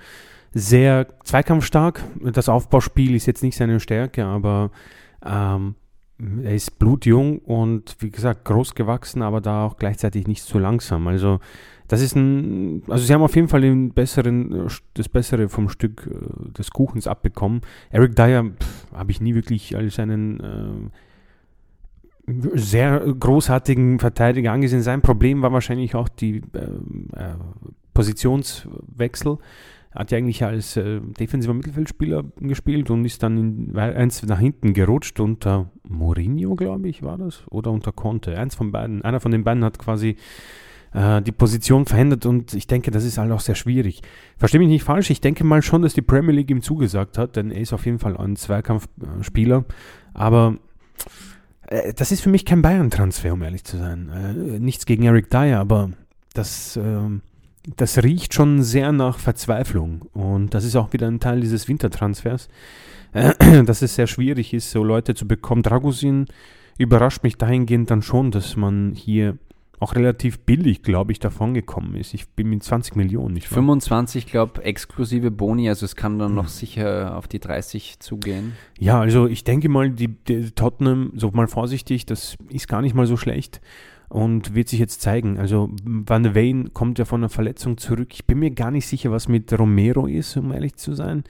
sehr 0.53 1.07
zweikampfstark. 1.23 2.03
Das 2.21 2.49
Aufbauspiel 2.49 3.15
ist 3.15 3.25
jetzt 3.25 3.43
nicht 3.43 3.57
seine 3.57 3.79
Stärke, 3.79 4.25
aber 4.25 4.71
ähm, 5.25 5.75
er 6.19 6.55
ist 6.55 6.79
blutjung 6.79 7.39
und 7.39 7.95
wie 7.99 8.09
gesagt 8.09 8.45
groß 8.45 8.73
gewachsen, 8.73 9.21
aber 9.21 9.39
da 9.39 9.65
auch 9.65 9.77
gleichzeitig 9.77 10.27
nicht 10.27 10.43
zu 10.43 10.57
langsam. 10.57 11.07
Also 11.07 11.39
das 11.87 12.01
ist 12.01 12.15
ein, 12.15 12.81
also 12.87 13.05
sie 13.05 13.13
haben 13.13 13.21
auf 13.21 13.35
jeden 13.35 13.47
Fall 13.47 13.61
den 13.61 13.93
besseren, 13.93 14.67
das 14.95 15.09
Bessere 15.09 15.47
vom 15.47 15.69
Stück 15.69 16.09
äh, 16.11 16.51
des 16.51 16.71
Kuchens 16.71 17.07
abbekommen. 17.07 17.61
Eric 17.91 18.15
Dyer 18.15 18.45
habe 18.93 19.11
ich 19.11 19.21
nie 19.21 19.35
wirklich 19.35 19.75
als 19.75 19.99
einen 19.99 20.39
äh, 20.39 20.89
sehr 22.55 22.99
großartigen 22.99 23.99
Verteidiger 23.99 24.51
angesehen. 24.51 24.81
Sein 24.81 25.01
Problem 25.01 25.41
war 25.41 25.53
wahrscheinlich 25.53 25.95
auch 25.95 26.09
die 26.09 26.41
äh, 26.53 26.59
äh, 27.15 27.35
Positionswechsel. 27.93 29.37
Hat 29.95 30.11
ja 30.11 30.17
eigentlich 30.17 30.43
als 30.43 30.75
äh, 30.75 30.99
defensiver 30.99 31.53
Mittelfeldspieler 31.53 32.25
gespielt 32.41 32.89
und 32.89 33.05
ist 33.05 33.23
dann 33.23 33.37
in, 33.37 33.77
eins 33.77 34.23
nach 34.23 34.39
hinten 34.39 34.73
gerutscht 34.73 35.21
unter 35.21 35.71
Mourinho, 35.97 36.55
glaube 36.55 36.87
ich, 36.87 37.03
war 37.03 37.17
das, 37.17 37.43
oder 37.49 37.71
unter 37.71 37.91
Conte. 37.91 38.37
Eins 38.37 38.55
von 38.55 38.71
beiden, 38.71 39.01
einer 39.03 39.19
von 39.19 39.31
den 39.31 39.43
beiden 39.43 39.63
hat 39.63 39.79
quasi 39.79 40.15
äh, 40.93 41.21
die 41.21 41.31
Position 41.31 41.85
verändert 41.85 42.25
und 42.25 42.53
ich 42.53 42.67
denke, 42.67 42.91
das 42.91 43.03
ist 43.03 43.17
halt 43.17 43.31
auch 43.31 43.39
sehr 43.39 43.55
schwierig. 43.55 44.01
Verstehe 44.37 44.59
mich 44.59 44.69
nicht 44.69 44.83
falsch, 44.83 45.09
ich 45.09 45.21
denke 45.21 45.43
mal 45.43 45.61
schon, 45.61 45.81
dass 45.81 45.93
die 45.93 46.01
Premier 46.01 46.33
League 46.33 46.49
ihm 46.49 46.61
zugesagt 46.61 47.17
hat, 47.17 47.35
denn 47.35 47.51
er 47.51 47.61
ist 47.61 47.73
auf 47.73 47.85
jeden 47.85 47.99
Fall 47.99 48.17
ein 48.17 48.35
Zweikampfspieler, 48.35 49.65
aber 50.13 50.57
äh, 51.67 51.93
das 51.93 52.11
ist 52.11 52.21
für 52.21 52.29
mich 52.29 52.45
kein 52.45 52.61
Bayern-Transfer, 52.61 53.33
um 53.33 53.43
ehrlich 53.43 53.63
zu 53.63 53.77
sein. 53.77 54.09
Äh, 54.09 54.59
nichts 54.59 54.85
gegen 54.85 55.03
Eric 55.03 55.29
Dyer, 55.29 55.59
aber 55.59 55.91
das, 56.33 56.77
äh, 56.77 56.99
das 57.75 58.01
riecht 58.03 58.33
schon 58.33 58.63
sehr 58.63 58.91
nach 58.91 59.19
Verzweiflung. 59.19 60.03
Und 60.13 60.53
das 60.53 60.63
ist 60.63 60.75
auch 60.75 60.93
wieder 60.93 61.07
ein 61.07 61.19
Teil 61.19 61.41
dieses 61.41 61.67
Wintertransfers, 61.67 62.49
äh, 63.13 63.33
dass 63.65 63.81
es 63.81 63.95
sehr 63.95 64.07
schwierig 64.07 64.53
ist, 64.53 64.71
so 64.71 64.83
Leute 64.83 65.15
zu 65.15 65.27
bekommen. 65.27 65.63
Dragusin 65.63 66.25
überrascht 66.77 67.23
mich 67.23 67.37
dahingehend 67.37 67.89
dann 67.91 68.01
schon, 68.01 68.31
dass 68.31 68.55
man 68.55 68.93
hier 68.95 69.37
auch 69.79 69.95
relativ 69.95 70.39
billig, 70.39 70.81
glaube 70.81 71.11
ich, 71.11 71.19
davon 71.19 71.53
gekommen 71.53 71.95
ist. 71.95 72.13
Ich 72.13 72.27
bin 72.29 72.49
mit 72.49 72.63
20 72.63 72.95
Millionen, 72.95 73.35
nicht 73.35 73.51
wahr? 73.51 73.57
25, 73.57 74.25
glaube 74.25 74.63
exklusive 74.63 75.29
Boni, 75.29 75.69
also 75.69 75.85
es 75.85 75.95
kann 75.95 76.17
dann 76.17 76.33
noch 76.33 76.45
hm. 76.45 76.51
sicher 76.51 77.15
auf 77.15 77.27
die 77.27 77.39
30 77.39 77.99
zugehen. 77.99 78.53
Ja, 78.79 78.99
also 78.99 79.27
ich 79.27 79.43
denke 79.43 79.69
mal, 79.69 79.91
die, 79.91 80.07
die 80.07 80.51
Tottenham, 80.51 81.11
so 81.15 81.29
mal 81.31 81.47
vorsichtig, 81.47 82.07
das 82.07 82.37
ist 82.49 82.67
gar 82.67 82.81
nicht 82.81 82.95
mal 82.95 83.05
so 83.05 83.17
schlecht 83.17 83.61
und 84.09 84.55
wird 84.55 84.69
sich 84.69 84.79
jetzt 84.79 85.01
zeigen. 85.01 85.37
Also 85.37 85.69
Van 85.83 86.23
de 86.23 86.33
Weyne 86.33 86.69
kommt 86.71 86.97
ja 86.97 87.05
von 87.05 87.21
einer 87.21 87.29
Verletzung 87.29 87.77
zurück. 87.77 88.09
Ich 88.13 88.25
bin 88.25 88.39
mir 88.39 88.51
gar 88.51 88.71
nicht 88.71 88.87
sicher, 88.87 89.11
was 89.11 89.27
mit 89.27 89.51
Romero 89.57 90.07
ist, 90.07 90.37
um 90.37 90.51
ehrlich 90.51 90.75
zu 90.75 90.93
sein. 90.93 91.23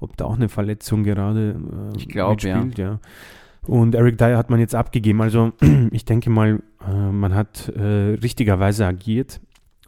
Ob 0.00 0.16
da 0.16 0.26
auch 0.26 0.36
eine 0.36 0.48
Verletzung 0.48 1.02
gerade 1.02 1.56
äh, 1.92 1.96
ich 1.96 2.08
glaube 2.08 2.46
ja. 2.46 2.66
ja. 2.76 3.00
Und 3.66 3.94
Eric 3.94 4.16
Dyer 4.16 4.38
hat 4.38 4.50
man 4.50 4.60
jetzt 4.60 4.74
abgegeben. 4.74 5.20
Also 5.20 5.52
ich 5.90 6.04
denke 6.04 6.30
mal, 6.30 6.62
äh, 6.86 6.92
man 6.92 7.34
hat 7.34 7.68
äh, 7.68 8.14
richtigerweise 8.14 8.86
agiert 8.86 9.40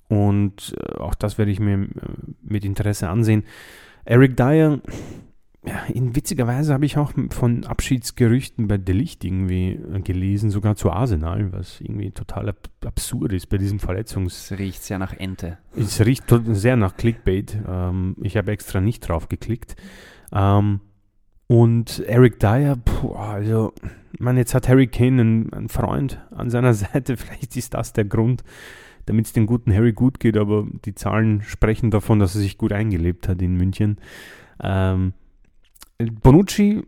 und 0.08 0.74
äh, 0.78 0.98
auch 0.98 1.14
das 1.14 1.38
werde 1.38 1.50
ich 1.50 1.60
mir 1.60 1.74
äh, 1.74 1.88
mit 2.42 2.64
Interesse 2.64 3.08
ansehen. 3.08 3.44
Eric 4.04 4.36
Dyer, 4.36 4.80
ja, 5.66 5.84
in 5.92 6.16
witziger 6.16 6.46
Weise 6.46 6.72
habe 6.72 6.86
ich 6.86 6.96
auch 6.96 7.12
von 7.30 7.64
Abschiedsgerüchten 7.64 8.66
bei 8.66 8.78
Delicht 8.78 9.24
irgendwie 9.24 9.72
äh, 9.72 10.00
gelesen, 10.00 10.50
sogar 10.50 10.74
zu 10.74 10.90
Arsenal, 10.90 11.52
was 11.52 11.80
irgendwie 11.80 12.10
total 12.12 12.48
ab 12.48 12.68
absurd 12.82 13.34
ist 13.34 13.48
bei 13.48 13.58
diesem 13.58 13.78
Verletzungs... 13.78 14.50
Es 14.50 14.58
riecht 14.58 14.82
sehr 14.82 14.98
nach 14.98 15.12
Ente. 15.12 15.58
Es 15.76 16.00
riecht 16.00 16.24
sehr 16.52 16.76
nach 16.76 16.96
Clickbait. 16.96 17.58
Ähm, 17.68 18.16
ich 18.22 18.38
habe 18.38 18.52
extra 18.52 18.80
nicht 18.80 19.00
drauf 19.00 19.28
geklickt. 19.28 19.76
Ähm, 20.32 20.80
und 21.46 21.98
Eric 22.06 22.38
Dyer, 22.40 22.76
puh, 22.76 23.12
also, 23.12 23.74
man, 24.18 24.38
jetzt 24.38 24.54
hat 24.54 24.66
Harry 24.66 24.86
Kane 24.86 25.20
einen, 25.20 25.52
einen, 25.52 25.68
Freund 25.68 26.24
an 26.30 26.48
seiner 26.48 26.72
Seite. 26.74 27.18
Vielleicht 27.18 27.54
ist 27.56 27.74
das 27.74 27.92
der 27.92 28.06
Grund, 28.06 28.44
damit 29.04 29.26
es 29.26 29.34
dem 29.34 29.44
guten 29.44 29.74
Harry 29.74 29.92
gut 29.92 30.20
geht, 30.20 30.38
aber 30.38 30.66
die 30.86 30.94
Zahlen 30.94 31.42
sprechen 31.42 31.90
davon, 31.90 32.18
dass 32.18 32.34
er 32.34 32.40
sich 32.40 32.56
gut 32.56 32.72
eingelebt 32.72 33.28
hat 33.28 33.42
in 33.42 33.56
München. 33.56 33.98
Ähm, 34.62 35.12
Bonucci, 36.22 36.82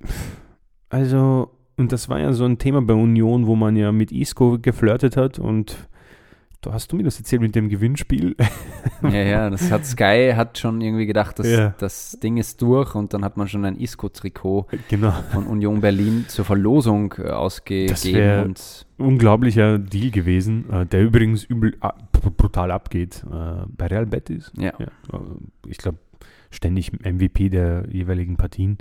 also, 0.89 1.51
und 1.77 1.93
das 1.93 2.09
war 2.09 2.21
ja 2.21 2.33
so 2.33 2.45
ein 2.45 2.59
Thema 2.59 2.83
bei 2.83 2.95
Union, 2.95 3.47
wo 3.47 3.57
man 3.57 3.77
ja 3.77 3.93
mit 3.93 4.13
Isco 4.13 4.59
geflirtet 4.61 5.17
hat 5.17 5.39
und 5.39 5.77
Du 6.63 6.73
hast 6.73 6.93
du 6.93 6.97
mir 6.97 7.03
das 7.03 7.19
erzählt 7.19 7.43
mit 7.43 7.57
dem 7.57 7.69
Gewinnspiel? 7.69 8.37
Ja, 9.03 9.11
ja, 9.11 9.51
das 9.51 9.69
hat 9.73 9.85
Sky 9.85 10.33
hat 10.37 10.59
schon 10.59 10.81
irgendwie 10.81 11.07
gedacht, 11.07 11.37
dass 11.41 11.49
ja. 11.49 11.75
das 11.79 12.19
Ding 12.23 12.37
ist 12.37 12.63
durch 12.63 12.95
und 12.95 13.13
dann 13.13 13.25
hat 13.25 13.37
man 13.37 13.49
schon 13.49 13.65
ein 13.65 13.75
Isco-Trikot 13.75 14.69
genau. 14.89 15.13
von 15.33 15.49
Union 15.49 15.81
Berlin 15.81 16.27
zur 16.29 16.45
Verlosung 16.45 17.13
äh, 17.19 17.31
ausgegeben. 17.31 17.89
Das 17.89 18.05
wäre 18.05 18.55
unglaublicher 18.99 19.81
Deal 19.81 20.13
gewesen, 20.13 20.71
äh, 20.71 20.87
der 20.87 21.03
übrigens 21.03 21.43
übel 21.43 21.77
brutal 22.37 22.71
abgeht 22.71 23.25
äh, 23.27 23.67
bei 23.67 23.89
Real 23.89 24.07
Betis. 24.07 24.53
Ja. 24.57 24.73
ja 24.79 24.87
ich 25.67 25.79
glaube, 25.79 25.99
ständig 26.53 26.93
MVP 26.93 27.49
der 27.49 27.87
jeweiligen 27.91 28.37
Partien. 28.37 28.79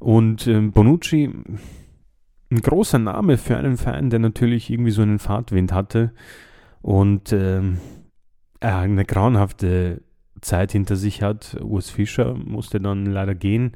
Und 0.00 0.46
ähm, 0.46 0.72
Bonucci, 0.72 1.30
ein 2.50 2.60
großer 2.60 2.98
Name 2.98 3.38
für 3.38 3.56
einen 3.56 3.76
Verein, 3.76 4.10
der 4.10 4.18
natürlich 4.18 4.70
irgendwie 4.70 4.90
so 4.90 5.02
einen 5.02 5.18
Fahrtwind 5.18 5.72
hatte 5.72 6.12
und 6.82 7.32
ähm, 7.32 7.78
eine 8.60 9.04
grauenhafte 9.04 10.02
Zeit 10.40 10.72
hinter 10.72 10.96
sich 10.96 11.22
hat. 11.22 11.56
Urs 11.62 11.90
Fischer 11.90 12.34
musste 12.34 12.80
dann 12.80 13.06
leider 13.06 13.34
gehen. 13.34 13.72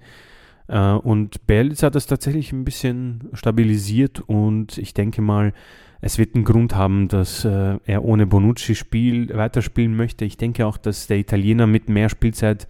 Äh, 0.68 0.92
und 0.92 1.46
Berlitz 1.46 1.82
hat 1.82 1.94
das 1.94 2.06
tatsächlich 2.06 2.52
ein 2.52 2.64
bisschen 2.64 3.28
stabilisiert 3.32 4.20
und 4.20 4.78
ich 4.78 4.94
denke 4.94 5.22
mal, 5.22 5.52
es 6.00 6.18
wird 6.18 6.34
einen 6.34 6.44
Grund 6.44 6.76
haben, 6.76 7.08
dass 7.08 7.44
äh, 7.44 7.78
er 7.84 8.04
ohne 8.04 8.26
Bonucci 8.26 8.76
Spiel 8.76 9.34
weiterspielen 9.34 9.96
möchte. 9.96 10.24
Ich 10.24 10.36
denke 10.36 10.64
auch, 10.66 10.76
dass 10.76 11.08
der 11.08 11.18
Italiener 11.18 11.66
mit 11.66 11.88
mehr 11.88 12.08
Spielzeit 12.08 12.68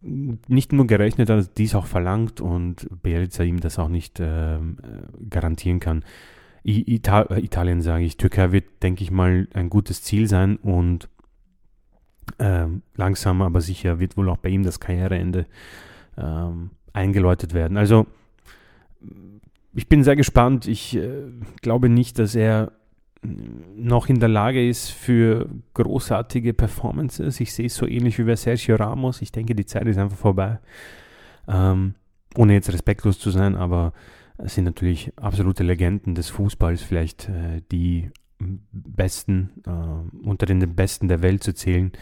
nicht 0.00 0.72
nur 0.72 0.86
gerechnet 0.86 1.28
hat, 1.30 1.58
dies 1.58 1.74
auch 1.74 1.86
verlangt 1.86 2.40
und 2.40 2.88
Bielitzer 3.02 3.44
ihm 3.44 3.60
das 3.60 3.78
auch 3.78 3.88
nicht 3.88 4.20
äh, 4.20 4.58
garantieren 5.28 5.80
kann. 5.80 6.04
Ital 6.62 7.26
äh, 7.30 7.40
Italien 7.40 7.82
sage 7.82 8.04
ich, 8.04 8.16
Türkei 8.16 8.52
wird, 8.52 8.82
denke 8.82 9.02
ich 9.02 9.10
mal, 9.10 9.48
ein 9.54 9.70
gutes 9.70 10.02
Ziel 10.02 10.28
sein 10.28 10.56
und 10.56 11.08
ähm, 12.38 12.82
langsam 12.94 13.42
aber 13.42 13.60
sicher 13.60 13.98
wird 14.00 14.16
wohl 14.16 14.28
auch 14.28 14.36
bei 14.36 14.50
ihm 14.50 14.62
das 14.62 14.80
Karriereende 14.80 15.46
ähm, 16.16 16.70
eingeläutet 16.92 17.54
werden. 17.54 17.76
Also 17.76 18.06
ich 19.74 19.88
bin 19.88 20.04
sehr 20.04 20.16
gespannt. 20.16 20.66
Ich 20.66 20.96
äh, 20.96 21.30
glaube 21.62 21.88
nicht, 21.88 22.18
dass 22.18 22.34
er 22.34 22.72
noch 23.22 24.08
in 24.08 24.20
der 24.20 24.28
Lage 24.28 24.66
ist 24.66 24.90
für 24.90 25.48
großartige 25.74 26.54
Performances. 26.54 27.40
Ich 27.40 27.52
sehe 27.52 27.66
es 27.66 27.74
so 27.74 27.86
ähnlich 27.86 28.18
wie 28.18 28.24
bei 28.24 28.36
Sergio 28.36 28.76
Ramos. 28.76 29.22
Ich 29.22 29.32
denke, 29.32 29.54
die 29.54 29.66
Zeit 29.66 29.86
ist 29.86 29.98
einfach 29.98 30.16
vorbei. 30.16 30.58
Ähm, 31.48 31.94
ohne 32.36 32.52
jetzt 32.52 32.72
respektlos 32.72 33.18
zu 33.18 33.30
sein, 33.30 33.56
aber 33.56 33.92
es 34.36 34.54
sind 34.54 34.64
natürlich 34.64 35.12
absolute 35.16 35.64
Legenden 35.64 36.14
des 36.14 36.28
Fußballs, 36.28 36.82
vielleicht 36.82 37.28
äh, 37.28 37.62
die 37.72 38.10
Besten, 38.38 39.50
äh, 39.66 40.26
unter 40.26 40.46
den 40.46 40.60
Besten 40.76 41.08
der 41.08 41.22
Welt 41.22 41.42
zu 41.42 41.54
zählen. 41.54 41.92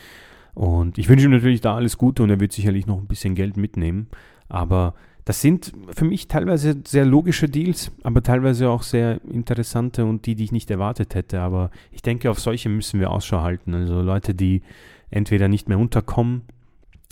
Und 0.54 0.98
ich 0.98 1.08
wünsche 1.08 1.26
ihm 1.26 1.32
natürlich 1.32 1.60
da 1.60 1.74
alles 1.74 1.96
Gute 1.96 2.22
und 2.22 2.30
er 2.30 2.40
wird 2.40 2.52
sicherlich 2.52 2.86
noch 2.86 2.98
ein 2.98 3.06
bisschen 3.06 3.34
Geld 3.34 3.56
mitnehmen. 3.56 4.08
Aber 4.48 4.94
das 5.26 5.40
sind 5.40 5.72
für 5.90 6.04
mich 6.04 6.28
teilweise 6.28 6.76
sehr 6.86 7.04
logische 7.04 7.48
Deals, 7.48 7.90
aber 8.04 8.22
teilweise 8.22 8.70
auch 8.70 8.84
sehr 8.84 9.20
interessante 9.24 10.04
und 10.04 10.24
die, 10.24 10.36
die 10.36 10.44
ich 10.44 10.52
nicht 10.52 10.70
erwartet 10.70 11.16
hätte. 11.16 11.40
Aber 11.40 11.72
ich 11.90 12.00
denke, 12.00 12.30
auf 12.30 12.38
solche 12.38 12.68
müssen 12.68 13.00
wir 13.00 13.10
Ausschau 13.10 13.42
halten. 13.42 13.74
Also 13.74 14.02
Leute, 14.02 14.36
die 14.36 14.62
entweder 15.10 15.48
nicht 15.48 15.68
mehr 15.68 15.80
unterkommen. 15.80 16.42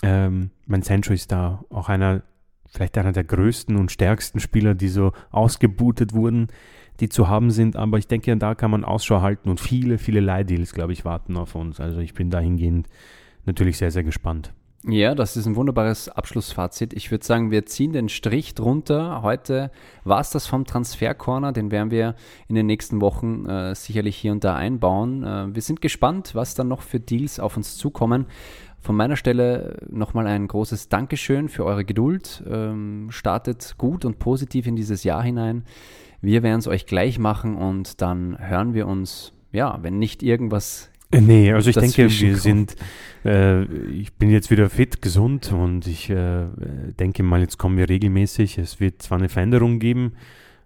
Ähm, 0.05 0.51
mein 0.65 0.83
Sancho 0.83 1.13
ist 1.13 1.33
da 1.33 1.65
auch 1.71 1.89
einer 1.89 2.23
vielleicht 2.69 2.97
einer 2.99 3.11
der 3.11 3.25
größten 3.25 3.77
und 3.77 3.91
stärksten 3.91 4.39
Spieler, 4.39 4.75
die 4.75 4.89
so 4.89 5.13
ausgebootet 5.33 6.13
wurden, 6.13 6.47
die 7.01 7.09
zu 7.09 7.27
haben 7.27 7.51
sind. 7.51 7.75
Aber 7.75 7.99
ich 7.99 8.07
denke, 8.07 8.37
da 8.37 8.55
kann 8.55 8.71
man 8.71 8.85
Ausschau 8.85 9.23
halten 9.23 9.51
und 9.51 9.59
viele, 9.59 9.99
viele 9.99 10.21
Leihdeals, 10.21 10.73
glaube 10.73 10.93
ich, 10.93 11.05
warten 11.05 11.37
auf 11.37 11.57
uns. 11.57 11.81
Also 11.81 11.99
ich 11.99 12.15
bin 12.15 12.31
dahingehend 12.31 12.89
natürlich 13.45 13.77
sehr, 13.79 13.91
sehr 13.91 14.05
gespannt. 14.05 14.55
Ja, 14.87 15.15
das 15.15 15.39
ist 15.39 15.47
ein 15.47 15.57
wunderbares 15.57 16.11
Abschlussfazit. 16.11 16.93
Ich 16.93 17.11
würde 17.11 17.25
sagen, 17.25 17.51
wir 17.51 17.65
ziehen 17.65 17.95
den 17.95 18.11
Strich 18.11 18.55
drunter. 18.55 19.23
Heute 19.23 19.71
war 20.05 20.21
es 20.21 20.29
das 20.29 20.47
vom 20.47 20.67
Transfercorner. 20.67 21.53
Den 21.53 21.71
werden 21.71 21.91
wir 21.91 22.17
in 22.49 22.55
den 22.55 22.67
nächsten 22.67 23.01
Wochen 23.01 23.47
äh, 23.47 23.75
sicherlich 23.75 24.15
hier 24.15 24.33
und 24.33 24.45
da 24.45 24.57
einbauen. 24.57 25.23
Äh, 25.23 25.55
wir 25.55 25.63
sind 25.63 25.81
gespannt, 25.81 26.35
was 26.35 26.55
dann 26.55 26.69
noch 26.69 26.83
für 26.83 27.01
Deals 27.01 27.41
auf 27.41 27.57
uns 27.57 27.79
zukommen. 27.79 28.27
Von 28.79 28.95
meiner 28.95 29.17
Stelle 29.17 29.79
nochmal 29.89 30.27
ein 30.27 30.47
großes 30.49 30.91
Dankeschön 30.91 31.49
für 31.49 31.65
eure 31.65 31.87
Geduld. 31.87 32.45
Ähm, 32.47 33.07
startet 33.09 33.77
gut 33.79 34.05
und 34.05 34.19
positiv 34.19 34.67
in 34.67 34.77
dieses 34.77 35.03
Jahr 35.03 35.23
hinein. 35.23 35.65
Wir 36.21 36.43
werden 36.43 36.59
es 36.59 36.69
euch 36.69 36.85
gleich 36.85 37.19
machen 37.19 37.57
und 37.57 38.03
dann 38.03 38.37
hören 38.39 38.75
wir 38.75 38.87
uns 38.87 39.33
ja, 39.55 39.79
wenn 39.83 39.99
nicht 39.99 40.23
irgendwas. 40.23 40.91
Äh, 41.15 41.21
Nee, 41.21 41.53
also 41.53 41.71
ich 41.71 41.77
denke, 41.77 42.11
wir 42.11 42.37
sind, 42.37 42.77
äh, 43.25 43.65
ich 43.65 44.13
bin 44.15 44.31
jetzt 44.31 44.51
wieder 44.51 44.69
fit, 44.71 45.01
gesund 45.03 45.53
und 45.53 45.87
ich 45.87 46.11
äh, 46.11 46.47
denke 46.99 47.23
mal, 47.23 47.41
jetzt 47.41 47.59
kommen 47.59 47.77
wir 47.77 47.89
regelmäßig. 47.89 48.59
Es 48.59 48.81
wird 48.81 49.03
zwar 49.03 49.19
eine 49.19 49.29
Veränderung 49.29 49.79
geben, 49.79 50.13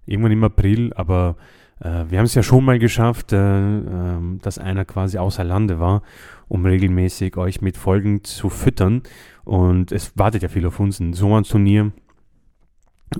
irgendwann 0.07 0.33
im 0.33 0.45
April, 0.45 0.93
aber 0.95 1.37
äh, 1.81 2.05
wir 2.09 2.19
haben 2.19 2.25
es 2.25 2.35
ja 2.35 2.43
schon 2.43 2.65
mal 2.65 2.79
geschafft, 2.79 3.33
äh, 3.33 3.37
ähm, 3.37 4.39
dass 4.43 4.59
einer 4.59 4.85
quasi 4.85 5.19
außer 5.19 5.45
Lande 5.45 5.79
war, 5.79 6.03
um 6.49 6.65
regelmäßig 6.65 7.37
euch 7.37 7.61
mit 7.61 7.77
Folgen 7.77 8.25
zu 8.25 8.49
füttern. 8.49 9.03
Und 9.45 9.93
es 9.93 10.17
wartet 10.17 10.43
ja 10.43 10.49
viel 10.49 10.67
auf 10.67 10.81
uns, 10.81 11.01
ein 11.01 11.13
Sommerturnier 11.13 11.93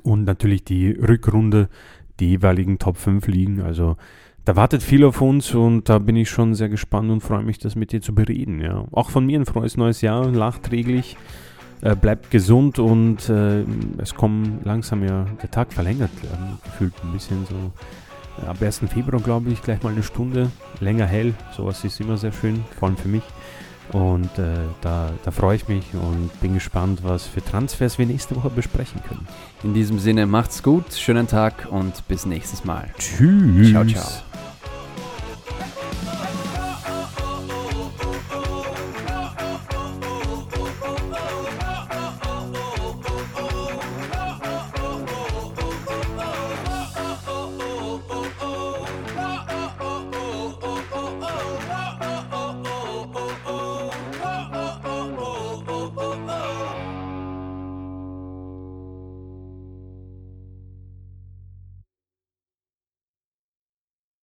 und 0.03 0.25
natürlich 0.25 0.65
die 0.65 0.91
Rückrunde, 0.91 1.69
die 2.21 2.31
jeweiligen 2.31 2.79
Top 2.79 2.97
5 2.97 3.27
liegen. 3.29 3.61
Also 3.61 3.97
da 4.49 4.57
wartet 4.57 4.83
viel 4.83 5.05
auf 5.05 5.21
uns 5.21 5.55
und 5.55 5.91
da 5.91 5.99
bin 5.99 6.17
ich 6.17 6.31
schon 6.31 6.55
sehr 6.55 6.71
gespannt 6.71 7.11
und 7.11 7.21
freue 7.21 7.43
mich, 7.43 7.59
das 7.59 7.77
mit 7.77 7.93
dir 7.93 8.01
zu 8.01 8.15
bereden. 8.15 8.63
Ja. 8.63 8.87
Auch 8.93 9.11
von 9.11 9.27
mir 9.27 9.39
ein 9.39 9.45
frohes 9.45 9.77
neues 9.77 10.01
Jahr, 10.01 10.27
nachträglich. 10.29 11.19
Äh, 11.83 11.95
bleibt 11.95 12.31
gesund 12.31 12.79
und 12.79 13.29
äh, 13.29 13.65
es 13.99 14.15
kommt 14.15 14.65
langsam 14.65 15.05
ja, 15.05 15.27
der 15.43 15.51
Tag 15.51 15.71
verlängert, 15.71 16.11
ähm, 16.25 16.57
gefühlt 16.65 16.95
ein 17.05 17.13
bisschen 17.13 17.45
so. 17.45 17.73
Ab 18.47 18.63
1. 18.63 18.85
Februar, 18.89 19.21
glaube 19.21 19.51
ich, 19.51 19.61
gleich 19.61 19.83
mal 19.83 19.93
eine 19.93 20.03
Stunde 20.03 20.51
länger 20.81 21.05
hell. 21.05 21.35
Sowas 21.55 21.85
ist 21.85 22.01
immer 22.01 22.17
sehr 22.17 22.33
schön, 22.33 22.65
vor 22.79 22.89
allem 22.89 22.97
für 22.97 23.09
mich. 23.09 23.25
Und 23.93 24.39
äh, 24.39 24.55
da, 24.81 25.11
da 25.25 25.31
freue 25.31 25.57
ich 25.57 25.69
mich 25.69 25.93
und 25.93 26.31
bin 26.41 26.55
gespannt, 26.55 27.01
was 27.03 27.27
für 27.27 27.45
Transfers 27.45 27.99
wir 27.99 28.07
nächste 28.07 28.35
Woche 28.35 28.49
besprechen 28.49 29.03
können. 29.07 29.29
In 29.63 29.75
diesem 29.75 29.99
Sinne, 29.99 30.27
macht's 30.27 30.63
gut, 30.63 30.95
schönen 30.95 31.27
Tag 31.27 31.69
und 31.71 32.09
bis 32.09 32.25
nächstes 32.25 32.65
Mal. 32.65 32.89
Tschüss. 32.99 33.71
Ciao, 33.71 33.85
ciao. 33.85 34.28